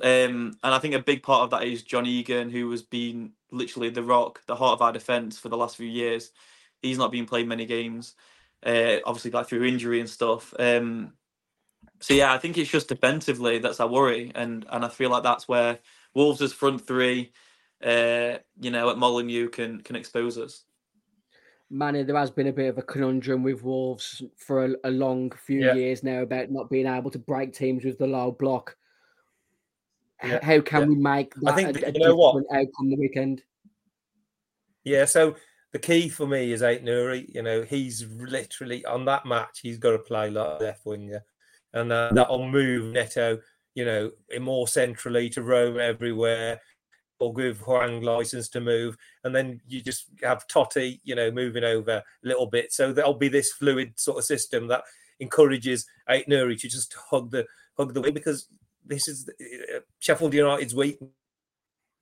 [0.02, 3.32] Um, and I think a big part of that is John Egan, who has been
[3.52, 6.32] literally the rock, the heart of our defence for the last few years.
[6.82, 8.14] He's not been playing many games,
[8.64, 10.54] uh, obviously like through injury and stuff.
[10.58, 11.14] Um,
[12.00, 15.22] so yeah, I think it's just defensively that's our worry, and and I feel like
[15.22, 15.78] that's where
[16.14, 17.32] Wolves' front three,
[17.84, 20.64] uh, you know, at Molyneux can can expose us.
[21.70, 25.30] Manny, there has been a bit of a conundrum with Wolves for a, a long
[25.30, 25.74] few Yeah.
[25.74, 28.76] years now about not being able to break teams with the low block.
[30.22, 30.86] Yeah, How can yeah.
[30.88, 32.42] we make that I think a, a you know what?
[32.42, 33.42] different outcome the weekend?
[34.84, 35.36] Yeah, so
[35.72, 37.32] the key for me is Aït-Nouri.
[37.32, 39.60] You know, he's literally on that match.
[39.62, 41.24] He's got to play like left winger,
[41.72, 43.38] and uh, that'll move Neto.
[43.74, 44.10] You know,
[44.40, 46.60] more centrally to roam everywhere,
[47.20, 51.00] or give Hwang license to move, and then you just have Toti.
[51.04, 52.72] You know, moving over a little bit.
[52.72, 54.82] So there'll be this fluid sort of system that
[55.20, 57.46] encourages Aït-Nouri to just hug the
[57.76, 58.48] hug the wing because
[58.84, 60.98] this is uh, Sheffield United's week.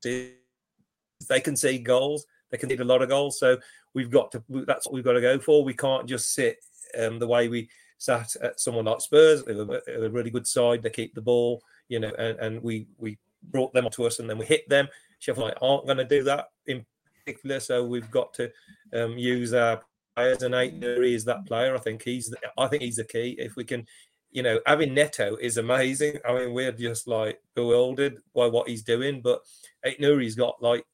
[0.03, 2.25] They can see goals.
[2.51, 3.39] They can see a lot of goals.
[3.39, 3.59] So
[3.95, 4.43] we've got to.
[4.49, 5.65] That's what we've got to go for.
[5.65, 6.59] We can't just sit
[6.99, 9.45] um, the way we sat at someone like Spurs.
[9.45, 10.83] They're a, a really good side.
[10.83, 14.29] They keep the ball, you know, and, and we we brought them to us and
[14.29, 14.89] then we hit them.
[15.19, 16.85] Sheffield aren't going to do that in
[17.25, 17.61] particular.
[17.61, 18.51] So we've got to
[18.93, 19.83] um, use our
[20.17, 21.75] players, and Aït-Nouri is that player.
[21.75, 23.37] I think he's the, I think he's the key.
[23.39, 23.87] If we can,
[24.31, 26.19] you know, having Neto is amazing.
[26.29, 29.41] I mean, we're just like bewildered by what he's doing, but
[29.87, 30.85] Aït-Nouri's got like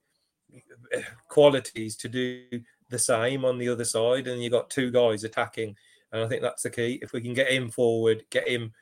[1.29, 2.45] qualities to do
[2.91, 5.75] the same on the other side, and you got two guys attacking,
[6.13, 6.99] and I think that's the key.
[7.03, 8.73] If we can get him forward, get him,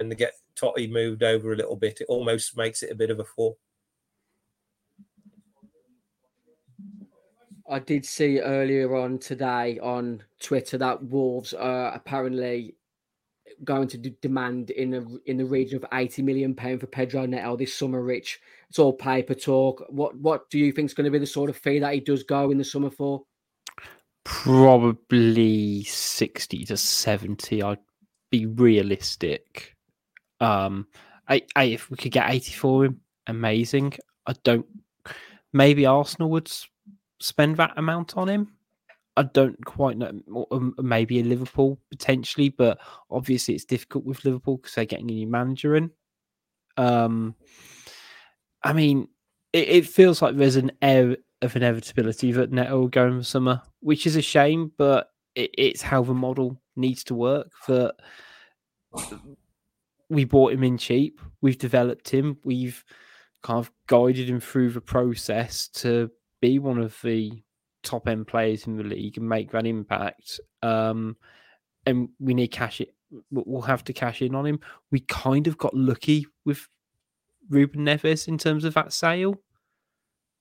[0.00, 3.10] and they get Toti moved over a little bit, it almost makes it a bit
[3.10, 3.56] of a four.
[7.68, 12.74] I did see earlier on today on Twitter that Wolves are apparently
[13.62, 17.56] going to demand in a, in the region of 80 million pound for Pedro Neto
[17.56, 18.02] this summer.
[18.02, 19.84] Rich, it's all paper talk.
[19.88, 22.00] What what do you think is going to be the sort of fee that he
[22.00, 23.22] does go in the summer for?
[24.24, 27.62] Probably 60 to 70.
[27.62, 27.78] I'd
[28.30, 29.76] be realistic.
[30.40, 30.86] Um,
[31.28, 33.94] I, I if we could get 80 for him, amazing.
[34.26, 34.66] I don't.
[35.52, 36.50] Maybe Arsenal would
[37.20, 38.52] spend that amount on him.
[39.16, 40.46] I don't quite know.
[40.50, 42.78] Um, maybe a Liverpool potentially, but
[43.10, 45.90] obviously it's difficult with Liverpool because they're getting a new manager in.
[46.76, 47.34] Um,
[48.62, 49.08] I mean,
[49.52, 53.24] it, it feels like there's an air of inevitability that Neto will go in the
[53.24, 57.50] summer, which is a shame, but it, it's how the model needs to work.
[57.66, 57.94] That
[60.10, 62.84] we bought him in cheap, we've developed him, we've
[63.42, 66.10] kind of guided him through the process to
[66.42, 67.42] be one of the
[67.82, 70.40] top end players in the league and make that impact.
[70.62, 71.16] Um,
[71.86, 72.94] and we need cash it.
[73.30, 74.60] We'll have to cash in on him.
[74.90, 76.68] We kind of got lucky with
[77.48, 79.40] Ruben Neves in terms of that sale.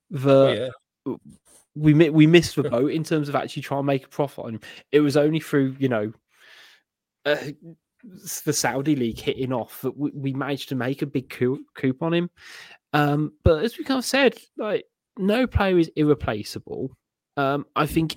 [0.09, 0.71] The
[1.05, 1.15] oh, yeah.
[1.75, 4.53] we we missed the boat in terms of actually trying to make a profit on
[4.55, 4.61] him.
[4.91, 6.11] It was only through you know
[7.25, 7.37] uh,
[8.45, 11.95] the Saudi league hitting off that we, we managed to make a big coup, coup
[12.01, 12.29] on him.
[12.93, 14.85] Um, but as we kind of said, like
[15.17, 16.91] no player is irreplaceable.
[17.37, 18.15] Um, I think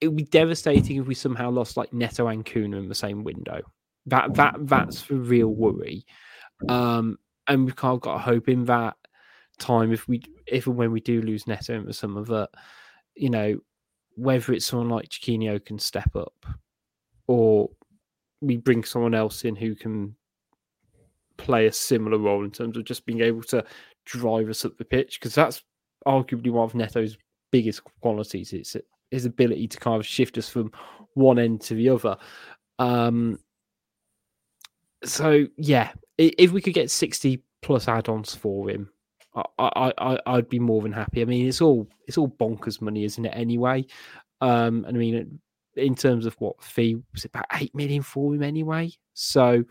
[0.00, 3.24] it would be devastating if we somehow lost like Neto and Cunha in the same
[3.24, 3.62] window.
[4.06, 6.06] That that that's the real worry.
[6.68, 8.96] Um, and we've kind of got to hope in that
[9.58, 12.50] time if we if and when we do lose Neto in the summer that
[13.14, 13.58] you know
[14.14, 16.46] whether it's someone like Chiquinho can step up
[17.26, 17.70] or
[18.40, 20.14] we bring someone else in who can
[21.36, 23.64] play a similar role in terms of just being able to
[24.04, 25.62] drive us up the pitch because that's
[26.06, 27.16] arguably one of Neto's
[27.50, 28.52] biggest qualities.
[28.52, 28.76] It's
[29.10, 30.72] his ability to kind of shift us from
[31.14, 32.16] one end to the other.
[32.78, 33.38] Um,
[35.04, 38.90] so yeah, if we could get sixty plus add-ons for him,
[39.34, 41.22] I, I, I I'd be more than happy.
[41.22, 43.32] I mean, it's all it's all bonkers money, isn't it?
[43.34, 43.86] Anyway,
[44.40, 45.40] um, and I mean,
[45.76, 48.90] in terms of what fee was it about eight million for him anyway?
[49.14, 49.64] So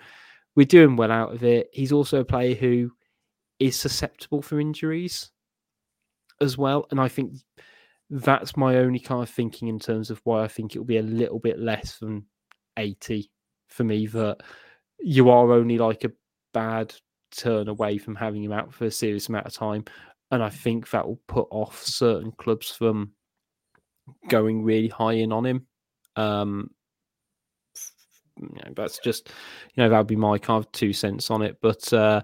[0.56, 1.70] we're doing well out of it.
[1.74, 2.91] He's also a player who
[3.60, 5.32] is susceptible for injuries
[6.41, 6.86] as well.
[6.91, 7.34] And I think
[8.10, 11.03] that's my only kind of thinking in terms of why I think it'll be a
[11.03, 12.26] little bit less than
[12.78, 13.30] 80
[13.68, 14.38] for me that
[14.99, 16.12] you are only like a
[16.53, 16.93] bad
[17.32, 19.86] turn away from having him out for a serious amount of time.
[20.32, 23.12] And I think that will put off certain clubs from
[24.30, 25.68] going really high in on him.
[26.16, 26.72] Um,
[28.38, 29.30] you know, that's just,
[29.74, 31.57] you know, that would be my kind of two cents on it.
[31.61, 32.22] But, uh,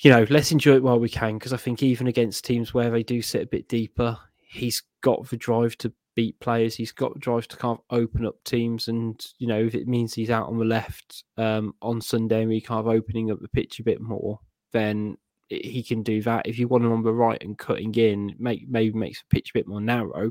[0.00, 2.90] you know, let's enjoy it while we can because I think even against teams where
[2.90, 6.74] they do sit a bit deeper, he's got the drive to beat players.
[6.74, 9.88] He's got the drive to kind of open up teams, and you know, if it
[9.88, 13.40] means he's out on the left um, on Sunday and we kind of opening up
[13.40, 14.38] the pitch a bit more,
[14.72, 15.16] then
[15.48, 16.46] he can do that.
[16.46, 19.50] If you want him on the right and cutting in, make maybe makes the pitch
[19.50, 20.30] a bit more narrow,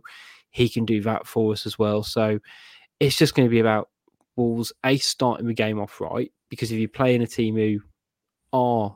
[0.51, 2.03] he can do that for us as well.
[2.03, 2.39] So
[2.99, 3.89] it's just going to be about
[4.35, 7.79] Wolves a starting the game off right because if you're playing a team who
[8.53, 8.95] are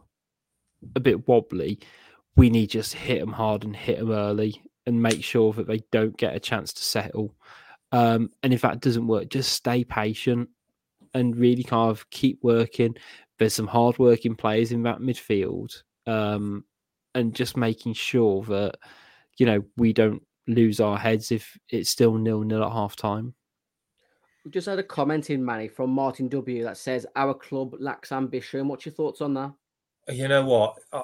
[0.96, 1.80] a bit wobbly,
[2.36, 5.80] we need just hit them hard and hit them early and make sure that they
[5.92, 7.34] don't get a chance to settle.
[7.92, 10.50] Um, and if that doesn't work, just stay patient
[11.14, 12.96] and really kind of keep working.
[13.40, 16.66] There's some hard working players in that midfield, um,
[17.14, 18.76] and just making sure that
[19.38, 23.34] you know we don't lose our heads if it's still nil nil at half time.
[24.44, 28.12] We just had a comment in Manny from Martin W that says our club lacks
[28.12, 28.68] ambition.
[28.68, 29.54] What's your thoughts on that?
[30.10, 30.76] you know what?
[30.94, 31.02] Uh,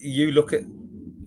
[0.00, 0.62] you look at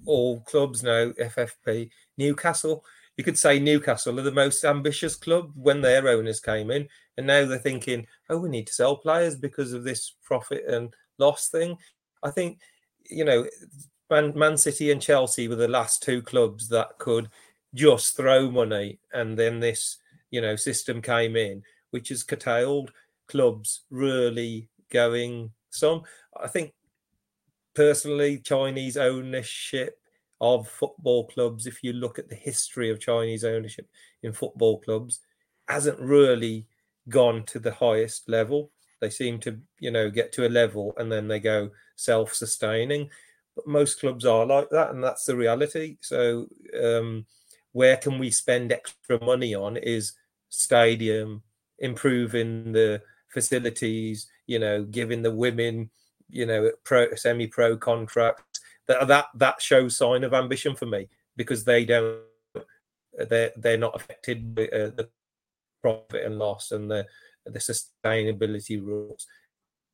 [0.05, 2.83] all clubs now, FFP, Newcastle.
[3.17, 7.27] you could say Newcastle are the most ambitious club when their owners came in, and
[7.27, 11.47] now they're thinking, oh, we need to sell players because of this profit and loss
[11.49, 11.77] thing.
[12.23, 12.59] I think,
[13.09, 13.47] you know,
[14.11, 17.29] Man, Man City and Chelsea were the last two clubs that could
[17.73, 19.97] just throw money, and then this,
[20.29, 22.91] you know, system came in, which has curtailed
[23.27, 26.03] clubs really going some.
[26.39, 26.73] I think
[27.73, 29.97] personally, Chinese ownership
[30.41, 33.87] of football clubs, if you look at the history of Chinese ownership
[34.23, 35.21] in football clubs,
[35.69, 36.65] hasn't really
[37.07, 38.71] gone to the highest level.
[38.99, 43.03] They seem to, you know, get to a level and then they go self-sustaining.
[43.03, 43.09] But
[43.65, 45.97] most clubs are like that, and that's the reality.
[46.01, 46.47] So,
[46.81, 47.25] um,
[47.71, 49.77] where can we spend extra money on?
[49.77, 50.13] Is
[50.49, 51.43] stadium
[51.79, 54.29] improving the facilities?
[54.47, 55.89] You know, giving the women,
[56.29, 58.59] you know, pro semi-pro contracts.
[58.87, 61.07] That that that shows sign of ambition for me
[61.37, 62.19] because they don't
[63.13, 65.09] they're they're not affected by uh, the
[65.81, 67.05] profit and loss and the
[67.45, 69.27] the sustainability rules.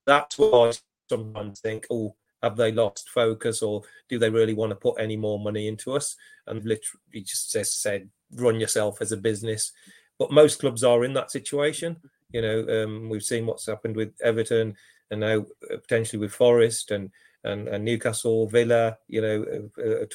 [0.06, 0.74] That's why I
[1.10, 2.16] sometimes think, oh,
[2.48, 5.94] have they lost focus or do they really want to put any more money into
[5.94, 6.16] us?
[6.48, 9.72] And literally just said, run yourself as a business.
[10.18, 11.98] But most clubs are in that situation.
[12.32, 14.76] You know, um, we've seen what's happened with Everton
[15.12, 17.12] and now uh, potentially with Forest and
[17.44, 18.98] and, and Newcastle, Villa.
[19.08, 20.06] You know, uh, uh,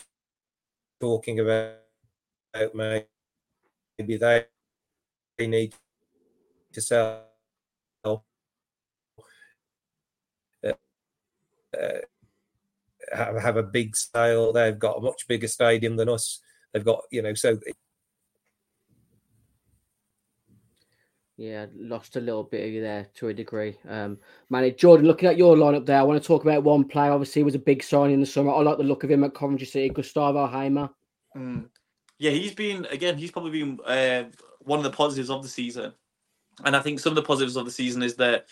[1.01, 1.77] talking about
[2.75, 4.47] maybe they
[5.41, 5.75] need
[6.73, 7.25] to sell
[8.05, 8.17] uh,
[11.75, 11.99] uh,
[13.13, 14.53] have, have a big sale.
[14.53, 16.41] They've got a much bigger stadium than us.
[16.73, 17.59] They've got, you know, so.
[21.37, 23.77] Yeah, lost a little bit of you there to a degree.
[23.89, 24.19] Um,
[24.51, 27.11] man, Jordan, looking at your lineup there, I want to talk about one player.
[27.11, 28.53] Obviously, he was a big sign in the summer.
[28.53, 30.91] I like the look of him at Coventry City, Gustavo Hamer.
[31.37, 31.69] Mm.
[32.19, 33.17] Yeah, he's been again.
[33.19, 34.25] He's probably been uh,
[34.61, 35.93] one of the positives of the season,
[36.65, 38.47] and I think some of the positives of the season is that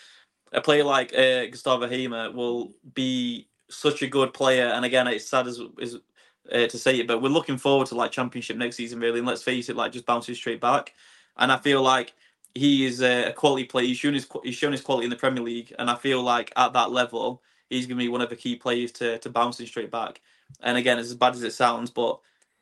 [0.51, 4.67] a player like uh, Gustavo Hamer will be such a good player.
[4.67, 8.11] And again, it's sad as uh, to say it, but we're looking forward to like
[8.11, 9.19] championship next season, really.
[9.19, 10.93] And let's face it, like just bouncing straight back.
[11.37, 12.13] And I feel like
[12.53, 13.85] he is a quality player.
[13.85, 16.51] He's shown his he's shown his quality in the Premier League, and I feel like
[16.55, 19.65] at that level, he's going to be one of the key players to to bouncing
[19.65, 20.21] straight back.
[20.61, 22.19] And again, it's as bad as it sounds, but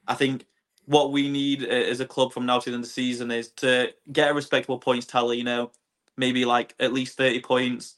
[0.07, 0.45] I think
[0.85, 3.31] what we need uh, as a club from now to the end of the season
[3.31, 5.37] is to get a respectable points tally.
[5.37, 5.71] You know,
[6.17, 7.95] maybe like at least thirty points,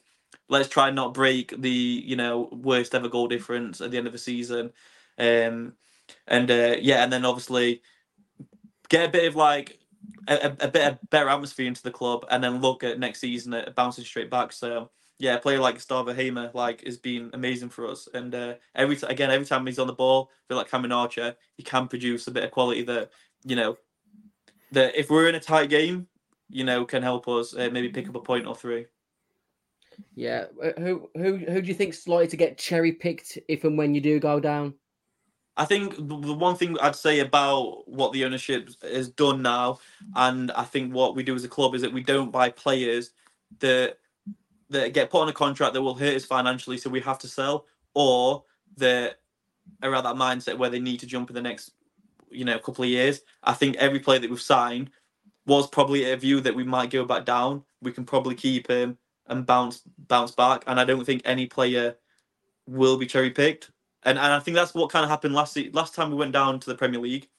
[0.51, 4.05] let's try and not break the you know worst ever goal difference at the end
[4.05, 4.71] of the season.
[5.17, 5.73] Um,
[6.27, 7.81] and uh, yeah, and then obviously
[8.89, 9.79] get a bit of like
[10.27, 13.53] a, a bit of better atmosphere into the club, and then look at next season
[13.53, 14.51] at bouncing straight back.
[14.51, 18.09] So yeah, a player like Gustavo Hamer like has been amazing for us.
[18.13, 21.35] And uh, every t- again, every time he's on the ball, feel like Cameron Archer,
[21.55, 23.11] he can produce a bit of quality that
[23.45, 23.77] you know
[24.71, 26.07] that if we're in a tight game,
[26.49, 28.85] you know, can help us uh, maybe pick up a point or three.
[30.15, 33.77] Yeah, uh, who who who do you think's likely to get cherry picked if and
[33.77, 34.73] when you do go down?
[35.57, 39.79] I think the one thing I'd say about what the ownership has done now,
[40.15, 43.11] and I think what we do as a club is that we don't buy players
[43.59, 43.97] that
[44.69, 47.27] that get put on a contract that will hurt us financially, so we have to
[47.27, 48.43] sell, or
[48.77, 49.19] that
[49.83, 51.71] are at that mindset where they need to jump in the next,
[52.29, 53.21] you know, couple of years.
[53.43, 54.89] I think every player that we've signed
[55.45, 57.63] was probably a view that we might go back down.
[57.81, 58.97] We can probably keep him
[59.31, 60.63] and bounce bounce back.
[60.67, 61.97] And I don't think any player
[62.67, 63.71] will be cherry picked.
[64.03, 66.59] And and I think that's what kind of happened last last time we went down
[66.61, 67.29] to the Premier League.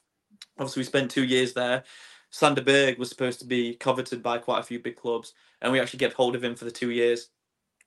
[0.58, 1.84] Obviously, we spent two years there.
[2.30, 5.80] Sander Berge was supposed to be coveted by quite a few big clubs, and we
[5.80, 7.28] actually get hold of him for the two years,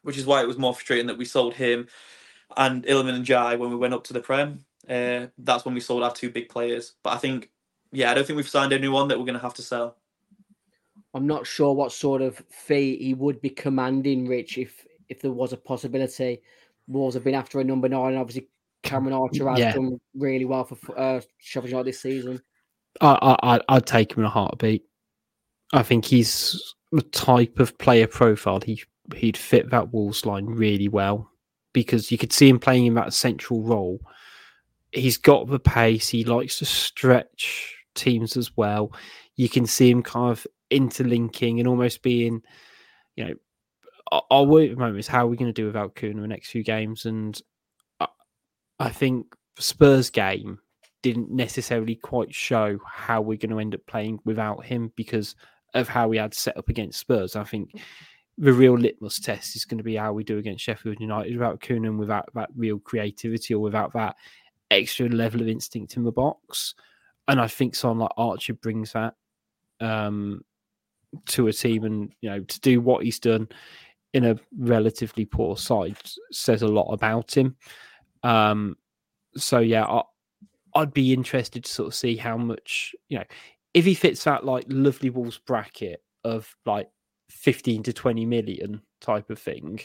[0.03, 1.87] which is why it was more frustrating that we sold him
[2.57, 4.65] and Iliman Ndiaye when we went up to the Prem.
[4.89, 6.93] Uh, that's when we sold our two big players.
[7.03, 7.51] But I think,
[7.91, 9.97] yeah, I don't think we've signed anyone that we're going to have to sell.
[11.15, 15.31] I'm not sure what sort of fee he would be commanding, Rich, if if there
[15.31, 16.41] was a possibility.
[16.87, 18.49] Wolves have been after a number nine, obviously
[18.83, 19.73] Cameron Archer has yeah.
[19.73, 22.41] done really well for uh, Sheffield United this season.
[23.01, 24.83] I, I I'd take him in a heartbeat.
[25.73, 28.83] I think he's the type of player profile he
[29.15, 31.29] he'd fit that Wolves line really well
[31.73, 33.99] because you could see him playing in that central role.
[34.91, 36.09] He's got the pace.
[36.09, 38.93] He likes to stretch teams as well.
[39.35, 42.41] You can see him kind of interlinking and almost being,
[43.15, 43.33] you know,
[44.29, 46.21] our worry at the moment is how are we going to do without Cunha in
[46.21, 47.05] the next few games?
[47.05, 47.39] And
[47.99, 48.07] I,
[48.79, 50.59] I think Spurs game
[51.01, 55.35] didn't necessarily quite show how we're going to end up playing without him because
[55.73, 57.35] of how we had set up against Spurs.
[57.35, 57.79] I think
[58.37, 61.59] the real litmus test is going to be how we do against Sheffield United without
[61.61, 64.15] Cunha and without that real creativity or without that
[64.71, 66.73] extra level of instinct in the box.
[67.27, 69.15] and I think someone like Archer brings that
[69.79, 70.41] um,
[71.27, 73.47] to a team, and you know, to do what he's done
[74.13, 75.97] in a relatively poor side
[76.31, 77.55] says a lot about him.
[78.23, 78.77] Um,
[79.35, 80.01] so yeah, I,
[80.75, 83.25] I'd be interested to sort of see how much you know
[83.73, 86.89] if he fits that like lovely Wolves bracket of like
[87.29, 89.81] 15 to 20 million type of thing,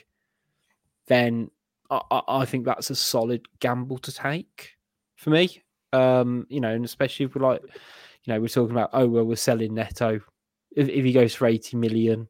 [1.08, 1.50] then
[1.90, 4.76] I, I think that's a solid gamble to take
[5.16, 5.62] for me.
[5.92, 9.24] Um, you know, and especially if we're like, you know, we're talking about, oh, well,
[9.24, 10.20] we're selling Neto.
[10.76, 12.28] If, if he goes for 80 million,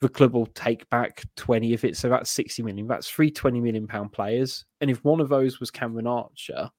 [0.00, 2.86] the club will take back 20 if So that's 60 million.
[2.86, 4.64] That's three 20 million pound players.
[4.80, 6.70] And if one of those was Cameron Archer,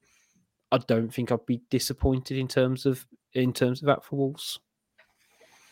[0.71, 4.59] I don't think I'd be disappointed in terms of in terms of that for Wolves.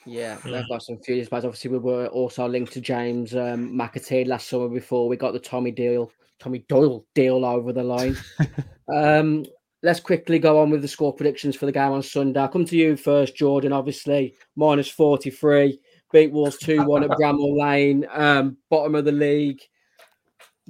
[0.05, 1.45] Yeah, they've got some furious players.
[1.45, 5.39] Obviously, we were also linked to James um, McAtee last summer before we got the
[5.39, 8.17] Tommy deal, Tommy Doyle deal over the line.
[8.93, 9.45] um,
[9.83, 12.39] let's quickly go on with the score predictions for the game on Sunday.
[12.39, 13.73] I'll come to you first, Jordan.
[13.73, 15.79] Obviously, minus 43,
[16.11, 19.61] beat Wolves 2 1 at Bramall Lane, um, bottom of the league.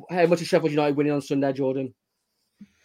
[0.10, 1.94] How much is Sheffield United winning on Sunday, Jordan?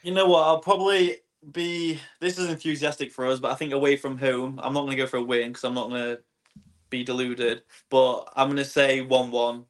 [0.02, 0.44] You know what?
[0.44, 1.16] I'll probably
[1.50, 1.98] be.
[2.20, 5.02] This is enthusiastic for us, but I think away from home, I'm not going to
[5.02, 6.20] go for a win because I'm not going to
[6.90, 7.62] be deluded.
[7.88, 9.64] But I'm going to say 1 1.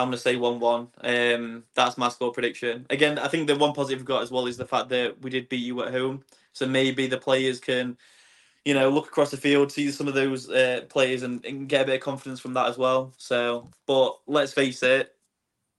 [0.00, 0.88] I'm going to say 1 1.
[1.02, 2.86] Um, that's my score prediction.
[2.90, 5.30] Again, I think the one positive we've got as well is the fact that we
[5.30, 6.24] did beat you at home.
[6.52, 7.96] So maybe the players can,
[8.64, 11.82] you know, look across the field, see some of those uh, players and, and get
[11.82, 13.12] a bit of confidence from that as well.
[13.18, 15.14] So, but let's face it,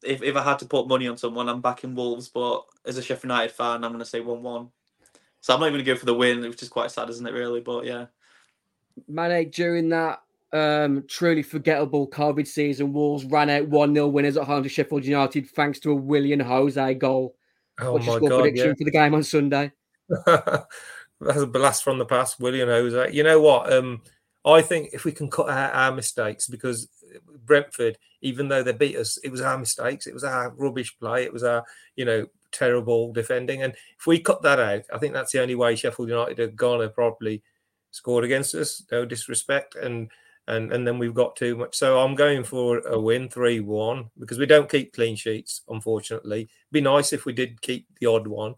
[0.04, 2.30] if, if I had to put money on someone, I'm backing Wolves.
[2.30, 4.70] But as a Sheffield United fan, I'm going to say 1 1.
[5.42, 7.28] So I'm not even going to go for the win, which is quite sad, isn't
[7.28, 7.62] it, really?
[7.62, 8.06] But yeah.
[9.08, 10.22] Mane, during that
[10.54, 15.06] um, truly forgettable COVID season, Wolves ran out 1 0 winners at home to Sheffield
[15.06, 17.36] United thanks to a Willian José goal.
[17.80, 18.41] Oh What's your my score god!
[18.41, 18.74] prediction Yeah.
[18.78, 19.72] for the game on Sunday?
[20.26, 23.14] That's a blast from the past, Willian José.
[23.14, 23.72] You know what?
[23.72, 24.02] Um,
[24.43, 26.89] I think if we can cut out our mistakes, because
[27.45, 30.08] Brentford, even though they beat us, it was our mistakes.
[30.08, 31.24] It was our rubbish play.
[31.24, 31.64] It was our,
[31.95, 33.62] you know, terrible defending.
[33.64, 36.47] And if we cut that out, I think that's the only way Sheffield United are
[36.47, 37.43] gonna probably
[37.91, 38.84] scored against us.
[38.91, 40.10] No disrespect, and
[40.52, 41.78] and and then we've got too much.
[41.78, 45.62] So I'm going for a win, three one, because we don't keep clean sheets.
[45.70, 48.56] Unfortunately, be nice if we did keep the odd one.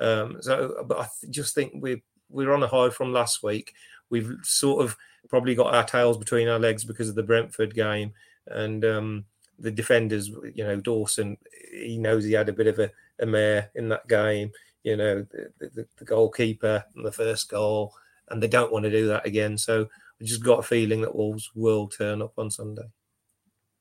[0.00, 3.74] Um, so, but I th- just think we're we're on a high from last week.
[4.10, 4.96] We've sort of
[5.28, 8.12] probably got our tails between our legs because of the Brentford game
[8.48, 9.24] and um,
[9.58, 10.28] the defenders.
[10.28, 11.36] You know, Dawson,
[11.72, 12.90] he knows he had a bit of a,
[13.20, 14.50] a mare in that game.
[14.82, 17.94] You know, the, the, the goalkeeper and the first goal,
[18.28, 19.56] and they don't want to do that again.
[19.58, 19.88] So
[20.20, 22.88] I just got a feeling that Wolves will turn up on Sunday.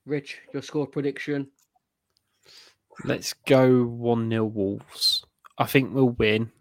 [0.05, 1.47] Rich, your score prediction?
[3.03, 5.25] Let's go 1 0 Wolves.
[5.57, 6.51] I think we'll win,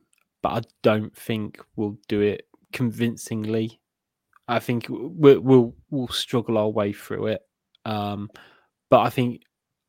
[0.43, 3.81] but I don't think we'll do it convincingly.
[4.47, 7.43] I think we'll we'll, we'll struggle our way through it.
[7.85, 8.31] Um,
[8.91, 9.43] but I think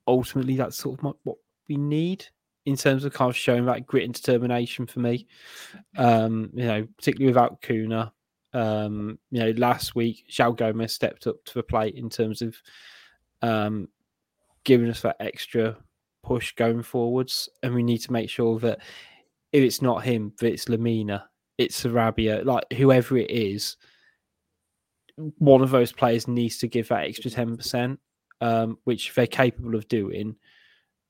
[0.08, 2.26] ultimately that's sort of my, what we need
[2.66, 5.28] in terms of kind of showing that grit and determination for me.
[5.98, 8.12] Um, you know, particularly without Cunha.
[8.56, 12.56] Um, you know, last week João Gomes stepped up to the plate in terms of
[13.42, 13.90] um,
[14.64, 15.76] giving us that extra
[16.24, 18.80] push going forwards, and we need to make sure that
[19.52, 21.24] if it's not him, that it's Lemina,
[21.58, 23.76] it's Sarabia, like whoever it is,
[25.38, 28.00] one of those players needs to give that extra ten percent,
[28.40, 30.36] um, which they're capable of doing.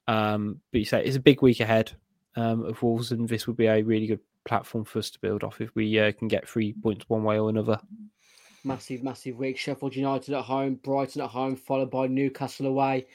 [0.07, 1.91] Um, but you say it's a big week ahead
[2.35, 5.43] um, of Wolves, and this would be a really good platform for us to build
[5.43, 7.79] off if we uh, can get three points one way or another.
[8.63, 9.57] Massive, massive week.
[9.57, 13.05] Sheffield United at home, Brighton at home, followed by Newcastle away.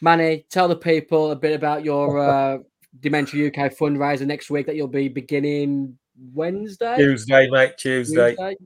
[0.00, 2.58] Manny, tell the people a bit about your uh,
[3.00, 5.98] Dementia UK fundraiser next week that you'll be beginning
[6.34, 6.96] Wednesday.
[6.96, 7.78] Tuesday, mate.
[7.78, 8.30] Tuesday.
[8.30, 8.56] Tuesday?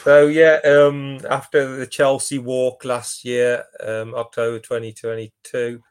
[0.00, 5.82] So yeah, um, after the Chelsea walk last year, um, October 2022,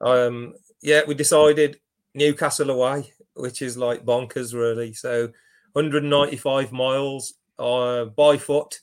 [0.00, 1.78] um, yeah, we decided
[2.16, 4.92] Newcastle away, which is like bonkers, really.
[4.92, 5.28] So
[5.72, 8.80] 195 miles uh, by foot,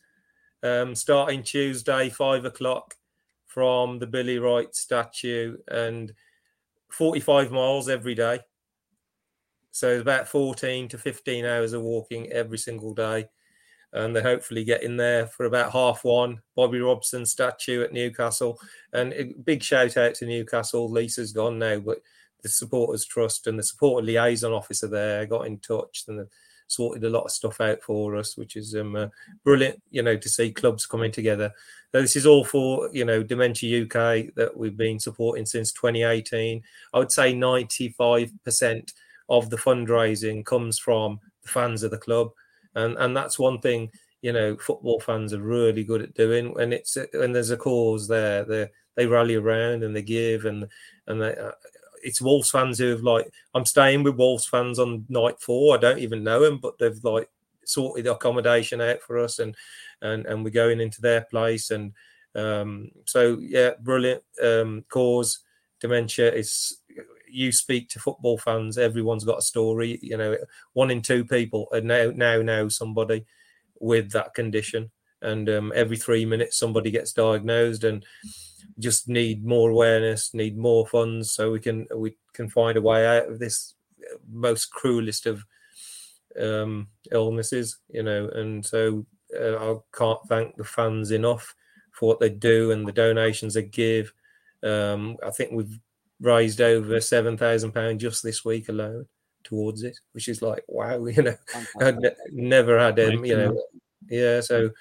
[0.61, 2.95] um, starting Tuesday, five o'clock
[3.47, 6.13] from the Billy Wright statue, and
[6.89, 8.39] 45 miles every day.
[9.71, 13.27] So it's about 14 to 15 hours of walking every single day
[13.93, 16.41] and they hopefully get in there for about half one.
[16.55, 18.59] Bobby Robson statue at Newcastle,
[18.91, 20.89] and a big shout out to Newcastle.
[20.89, 21.99] Lisa's gone now, but
[22.43, 26.27] the supporters trust and the supporter liaison officer there got in touch and
[26.67, 29.07] sorted a lot of stuff out for us, which is um, uh,
[29.43, 29.81] brilliant.
[29.89, 31.51] You know, to see clubs coming together.
[31.91, 36.61] So this is all for you know Dementia UK that we've been supporting since 2018.
[36.93, 38.93] I would say 95%
[39.29, 42.29] of the fundraising comes from the fans of the club
[42.75, 43.89] and and that's one thing
[44.21, 48.07] you know football fans are really good at doing when it's when there's a cause
[48.07, 50.67] there they they rally around and they give and
[51.07, 51.51] and they, uh,
[52.03, 55.75] it's Wolves fans who have like I'm staying with Wolves fans on night four.
[55.75, 57.29] I don't even know them, but they've like
[57.65, 59.55] sorted the accommodation out for us and
[60.01, 61.71] and and we're going into their place.
[61.71, 61.93] And
[62.35, 65.39] um so yeah brilliant um cause.
[65.79, 66.77] Dementia is
[67.29, 70.37] you speak to football fans everyone's got a story you know
[70.73, 73.25] one in two people are now now know somebody
[73.83, 74.89] with that condition.
[75.21, 78.03] And um, every three minutes somebody gets diagnosed and
[78.79, 83.05] just need more awareness need more funds so we can we can find a way
[83.05, 83.75] out of this
[84.31, 85.43] most cruelest of
[86.41, 89.05] um, illnesses you know and so
[89.39, 91.53] uh, i can't thank the fans enough
[91.91, 94.11] for what they do and the donations they give
[94.63, 95.79] um, i think we've
[96.19, 99.05] raised over seven thousand pounds just this week alone
[99.43, 101.35] towards it, which is like wow, you know,
[101.79, 103.63] I'd ne- never had um, you know,
[104.09, 104.41] yeah.
[104.41, 104.71] So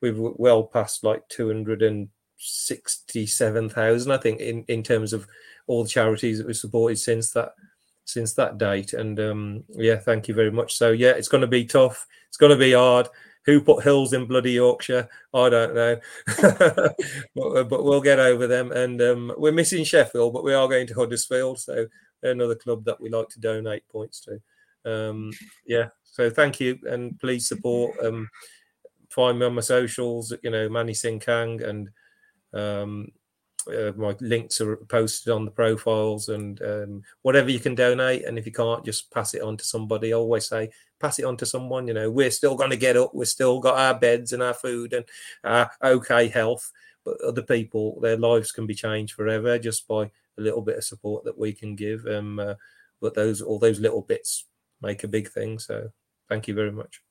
[0.00, 2.08] we've well past like two hundred and
[2.40, 5.26] sixty-seven thousand, I think, in in terms of
[5.66, 7.54] all the charities that we've supported since that
[8.04, 8.92] since that date.
[8.92, 10.76] And um, yeah, thank you very much.
[10.76, 12.06] So yeah, it's going to be tough.
[12.28, 13.08] It's going to be hard.
[13.46, 15.08] Who put hills in bloody Yorkshire?
[15.32, 15.96] I don't know,
[16.42, 18.70] but, uh, but, we'll get over them.
[18.70, 21.86] And um, we're missing Sheffield, but we are going to Huddersfield, so
[22.22, 24.40] another club that we like to donate points to.
[24.84, 25.32] Um,
[25.66, 27.98] yeah, so thank you, and please support.
[28.04, 28.28] Um,
[29.08, 31.88] find me on my socials, you know, Manny Singh Kang, and
[32.54, 33.08] um,
[33.68, 38.24] uh, my links are posted on the profiles and um, whatever you can donate.
[38.24, 40.12] And if you can't, just pass it on to somebody.
[40.12, 41.86] I always say, pass it on to someone.
[41.86, 43.14] You know, we're still going to get up.
[43.14, 45.04] We're still got our beds and our food and
[45.44, 46.70] our okay health.
[47.04, 50.84] But other people, their lives can be changed forever just by a little bit of
[50.84, 52.06] support that we can give.
[52.06, 52.54] Um, uh,
[53.00, 54.46] but those all those little bits
[54.82, 55.58] make a big thing.
[55.58, 55.88] So
[56.28, 57.02] thank you very much.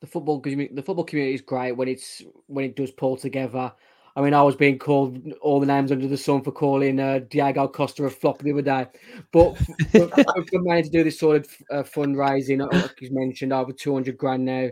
[0.00, 3.72] The football the football community is great when it's when it does pull together
[4.14, 7.20] I mean, I was being called all the names under the sun for calling uh,
[7.30, 8.86] Diego Costa a flop the other day.
[9.32, 9.56] But
[9.90, 13.72] for, for me to do this sort of uh, fundraising, uh, like you mentioned, over
[13.72, 14.68] 200 grand now.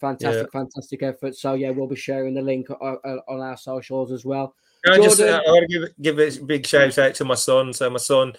[0.00, 0.60] Fantastic, yeah.
[0.60, 1.34] fantastic effort.
[1.34, 4.54] So, yeah, we'll be sharing the link uh, uh on our socials as well.
[4.86, 7.72] I just uh, I want to give, give a big shout out to my son.
[7.72, 8.34] So, my son,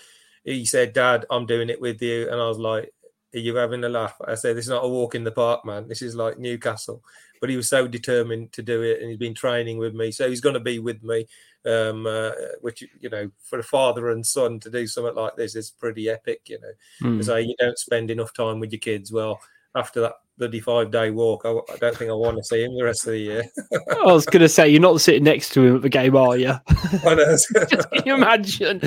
[0.46, 2.30] he said, Dad, I'm doing it with you.
[2.32, 2.94] And I was like,
[3.36, 4.16] Are you having a laugh?
[4.26, 5.88] I said, This is not a walk in the park, man.
[5.88, 7.04] This is like Newcastle
[7.40, 10.30] but he was so determined to do it, and he's been training with me, so
[10.30, 11.28] he's going to be with me.
[11.66, 12.32] Um, uh,
[12.62, 16.10] which you know, for a father and son to do something like this is pretty
[16.10, 16.42] epic.
[16.46, 17.24] You know, mm.
[17.24, 19.12] so you don't spend enough time with your kids.
[19.12, 19.40] Well,
[19.76, 22.76] after that bloody five day walk, I, I, don't think I want to see him
[22.76, 23.44] the rest of the year.
[23.92, 26.38] I was going to say, you're not sitting next to him at the game, are
[26.38, 26.50] you?
[27.06, 27.38] I know.
[27.70, 28.80] just, can you imagine?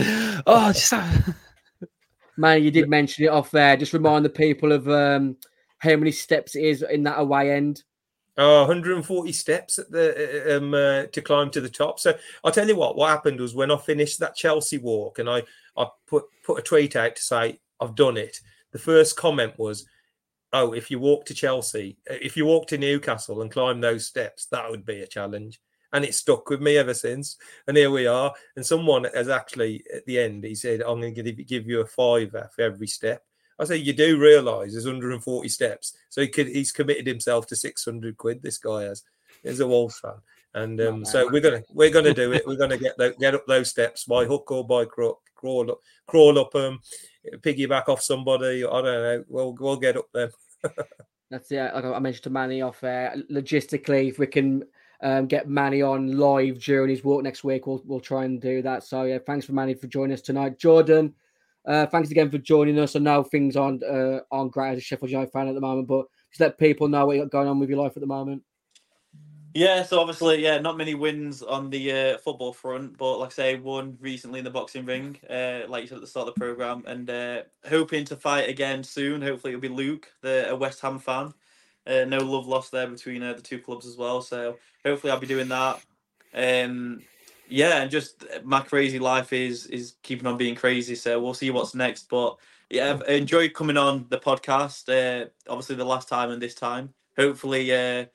[0.47, 0.95] Oh, just.
[2.37, 3.77] Man, you did mention it off there.
[3.77, 5.37] Just remind the people of um,
[5.79, 7.83] how many steps it is in that away end.
[8.43, 12.01] Oh, 140 steps at the um, uh, to climb to the top.
[12.01, 12.97] So I'll tell you what.
[12.97, 15.43] What happened was when I finished that Chelsea walk, and I
[15.77, 18.41] I put put a tweet out to say I've done it.
[18.73, 19.85] The first comment was,
[20.55, 24.07] "Oh, if you walk to Chelsea, uh, if you walk to Newcastle and climb those
[24.07, 25.61] steps, that would be a challenge."
[25.93, 27.37] And it stuck with me ever since.
[27.67, 28.33] And here we are.
[28.57, 31.87] And someone has actually at the end he said, "I'm going to give you a
[31.87, 33.23] fiver for every step."
[33.61, 37.57] I say you do realise there's 140 steps, so he could he's committed himself to
[37.57, 38.43] 600 quid.
[38.43, 39.03] This guy has.
[39.43, 40.15] He's a Wolves fan,
[40.55, 42.47] and um, so we're gonna we're gonna do it.
[42.47, 46.39] We're gonna get get up those steps by hook or by crook, crawl up, crawl
[46.39, 46.81] up them,
[47.37, 48.65] piggyback off somebody.
[48.65, 49.25] I don't know.
[49.29, 50.31] We'll we'll get up there.
[51.31, 51.75] That's it.
[51.75, 53.15] Like I mentioned to Manny off there.
[53.31, 54.65] Logistically, if we can
[55.03, 58.63] um, get Manny on live during his walk next week, we'll we'll try and do
[58.63, 58.85] that.
[58.85, 61.15] So yeah, thanks for Manny for joining us tonight, Jordan.
[61.67, 62.97] Uh, thanks again for joining us.
[62.97, 65.89] I know things aren't uh, aren't great as a Sheffield United fan at the moment,
[65.89, 68.07] but just let people know what you got going on with your life at the
[68.07, 68.43] moment.
[69.53, 73.33] Yeah, so obviously, yeah, not many wins on the uh, football front, but like I
[73.33, 76.35] say, one recently in the boxing ring, uh, like you said at the start of
[76.35, 79.21] the program, and uh, hoping to fight again soon.
[79.21, 81.35] Hopefully, it'll be Luke, the a West Ham fan.
[81.85, 85.19] Uh, no love lost there between uh, the two clubs as well, so hopefully, I'll
[85.19, 85.81] be doing that.
[86.33, 87.03] Um,
[87.51, 90.95] yeah, and just uh, my crazy life is is keeping on being crazy.
[90.95, 92.09] So we'll see what's next.
[92.09, 92.37] But
[92.71, 94.89] yeah, I've enjoyed coming on the podcast.
[94.89, 96.93] Uh, obviously, the last time and this time.
[97.17, 98.07] Hopefully, uh,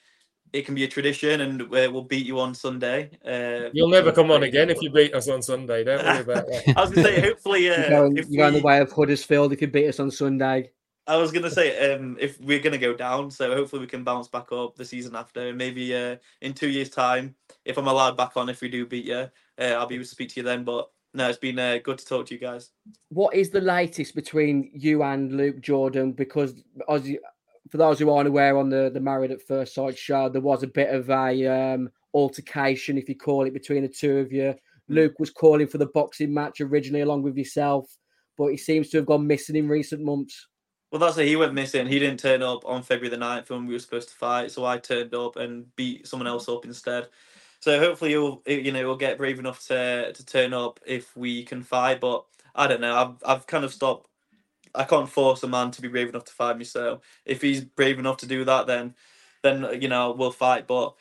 [0.54, 3.12] it can be a tradition, and uh, we'll beat you on Sunday.
[3.26, 5.84] Uh, You'll never come on again if you beat us on Sunday.
[5.84, 6.74] Don't worry about that.
[6.78, 8.38] I was going to say, hopefully, uh, you're, going, you're we...
[8.38, 10.72] going the way of Huddersfield if you beat us on Sunday.
[11.08, 14.28] I was gonna say um, if we're gonna go down, so hopefully we can bounce
[14.28, 15.54] back up the season after.
[15.54, 19.06] Maybe uh, in two years' time, if I'm allowed back on, if we do beat
[19.06, 19.30] you,
[19.60, 20.64] uh, I'll be able to speak to you then.
[20.64, 22.72] But no, it's been uh, good to talk to you guys.
[23.10, 26.12] What is the latest between you and Luke Jordan?
[26.12, 27.08] Because as
[27.70, 30.64] for those who aren't aware, on the the Married at First Sight show, there was
[30.64, 34.56] a bit of a um, altercation, if you call it, between the two of you.
[34.88, 37.86] Luke was calling for the boxing match originally, along with yourself,
[38.38, 40.48] but he seems to have gone missing in recent months.
[40.92, 41.28] Well, that's it.
[41.28, 41.88] He went missing.
[41.88, 44.66] He didn't turn up on February the 9th when we were supposed to fight, so
[44.66, 47.08] I turned up and beat someone else up instead.
[47.60, 51.44] So hopefully he'll, you know, he'll get brave enough to to turn up if we
[51.44, 52.00] can fight.
[52.00, 52.96] But I don't know.
[52.96, 54.10] I've I've kind of stopped.
[54.76, 56.66] I can't force a man to be brave enough to fight me.
[56.66, 58.96] So if he's brave enough to do that, then
[59.44, 60.68] then you know we'll fight.
[60.68, 60.96] But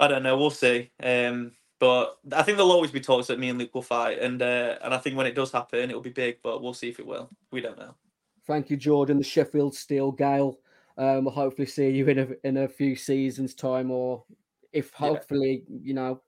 [0.00, 0.36] I don't know.
[0.38, 0.90] We'll see.
[1.02, 4.42] Um, but I think there'll always be talks that me and Luke will fight, and
[4.42, 6.38] uh, and I think when it does happen, it'll be big.
[6.42, 7.30] But we'll see if it will.
[7.52, 7.94] We don't know.
[8.50, 9.18] Thank you, Jordan.
[9.18, 10.58] The Sheffield Steel Gayle.
[10.98, 14.24] Um, we'll hopefully see you in a in a few seasons' time, or
[14.72, 15.78] if hopefully yeah.
[15.84, 16.20] you know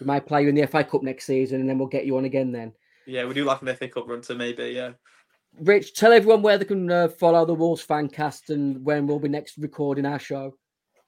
[0.00, 2.16] we might play you in the FA Cup next season, and then we'll get you
[2.16, 2.72] on again then.
[3.06, 4.94] Yeah, we do like an FA Cup run, so maybe yeah.
[5.60, 9.28] Rich, tell everyone where they can uh, follow the Wolves Fancast and when we'll be
[9.28, 10.52] next recording our show.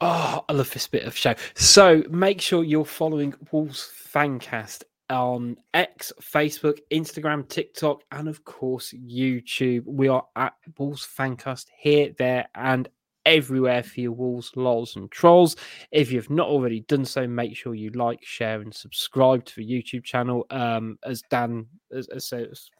[0.01, 1.35] Oh, I love this bit of show.
[1.55, 8.95] So make sure you're following Wolves Fancast on X, Facebook, Instagram, TikTok, and of course
[8.95, 9.85] YouTube.
[9.87, 12.89] We are at Wolves Fancast here, there, and
[13.27, 15.57] everywhere for your Wolves, lols, and trolls.
[15.91, 19.67] If you've not already done so, make sure you like, share, and subscribe to the
[19.67, 20.47] YouTube channel.
[20.51, 22.71] Um, as Dan as, as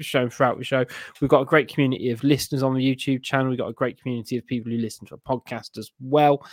[0.00, 0.84] shown throughout the show,
[1.20, 3.50] we've got a great community of listeners on the YouTube channel.
[3.50, 6.44] We've got a great community of people who listen to a podcast as well.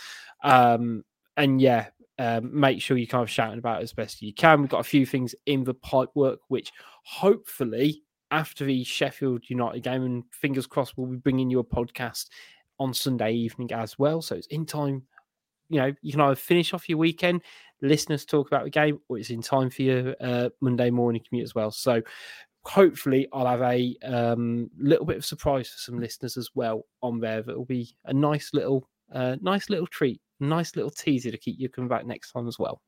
[0.42, 1.04] Um,
[1.36, 1.86] and yeah,
[2.18, 4.60] um, make sure you kind of shouting about as best you can.
[4.60, 6.72] We've got a few things in the pipe work, which
[7.04, 12.28] hopefully after the Sheffield United game, and fingers crossed, we'll be bringing you a podcast
[12.78, 14.20] on Sunday evening as well.
[14.20, 15.02] So it's in time.
[15.68, 17.42] You know, you can either finish off your weekend,
[17.82, 21.44] listeners talk about the game, or it's in time for your uh, Monday morning commute
[21.44, 21.70] as well.
[21.70, 22.02] So
[22.64, 27.20] hopefully, I'll have a um, little bit of surprise for some listeners as well on
[27.20, 27.42] there.
[27.42, 31.58] That will be a nice little, uh, nice little treat, nice little teaser to keep
[31.58, 32.80] you coming back next time as well.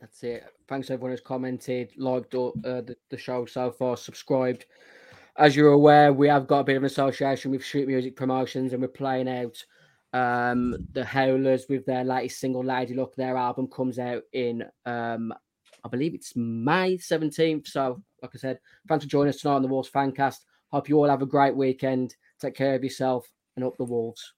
[0.00, 0.44] That's it.
[0.68, 4.66] Thanks everyone who's commented, liked uh, the, the show so far, subscribed
[5.36, 8.72] as you're aware, we have got a bit of an association with Street Music Promotions,
[8.72, 9.56] and we're playing out
[10.12, 13.14] um, the Howlers with their latest single, Lady Luck.
[13.16, 15.34] Their album comes out in, um,
[15.84, 17.66] I believe it's May 17th.
[17.66, 20.38] So, like I said, thanks for joining us tonight on the Wolves Fancast.
[20.70, 22.14] Hope you all have a great weekend.
[22.40, 24.34] Take care of yourself and up the Wolves.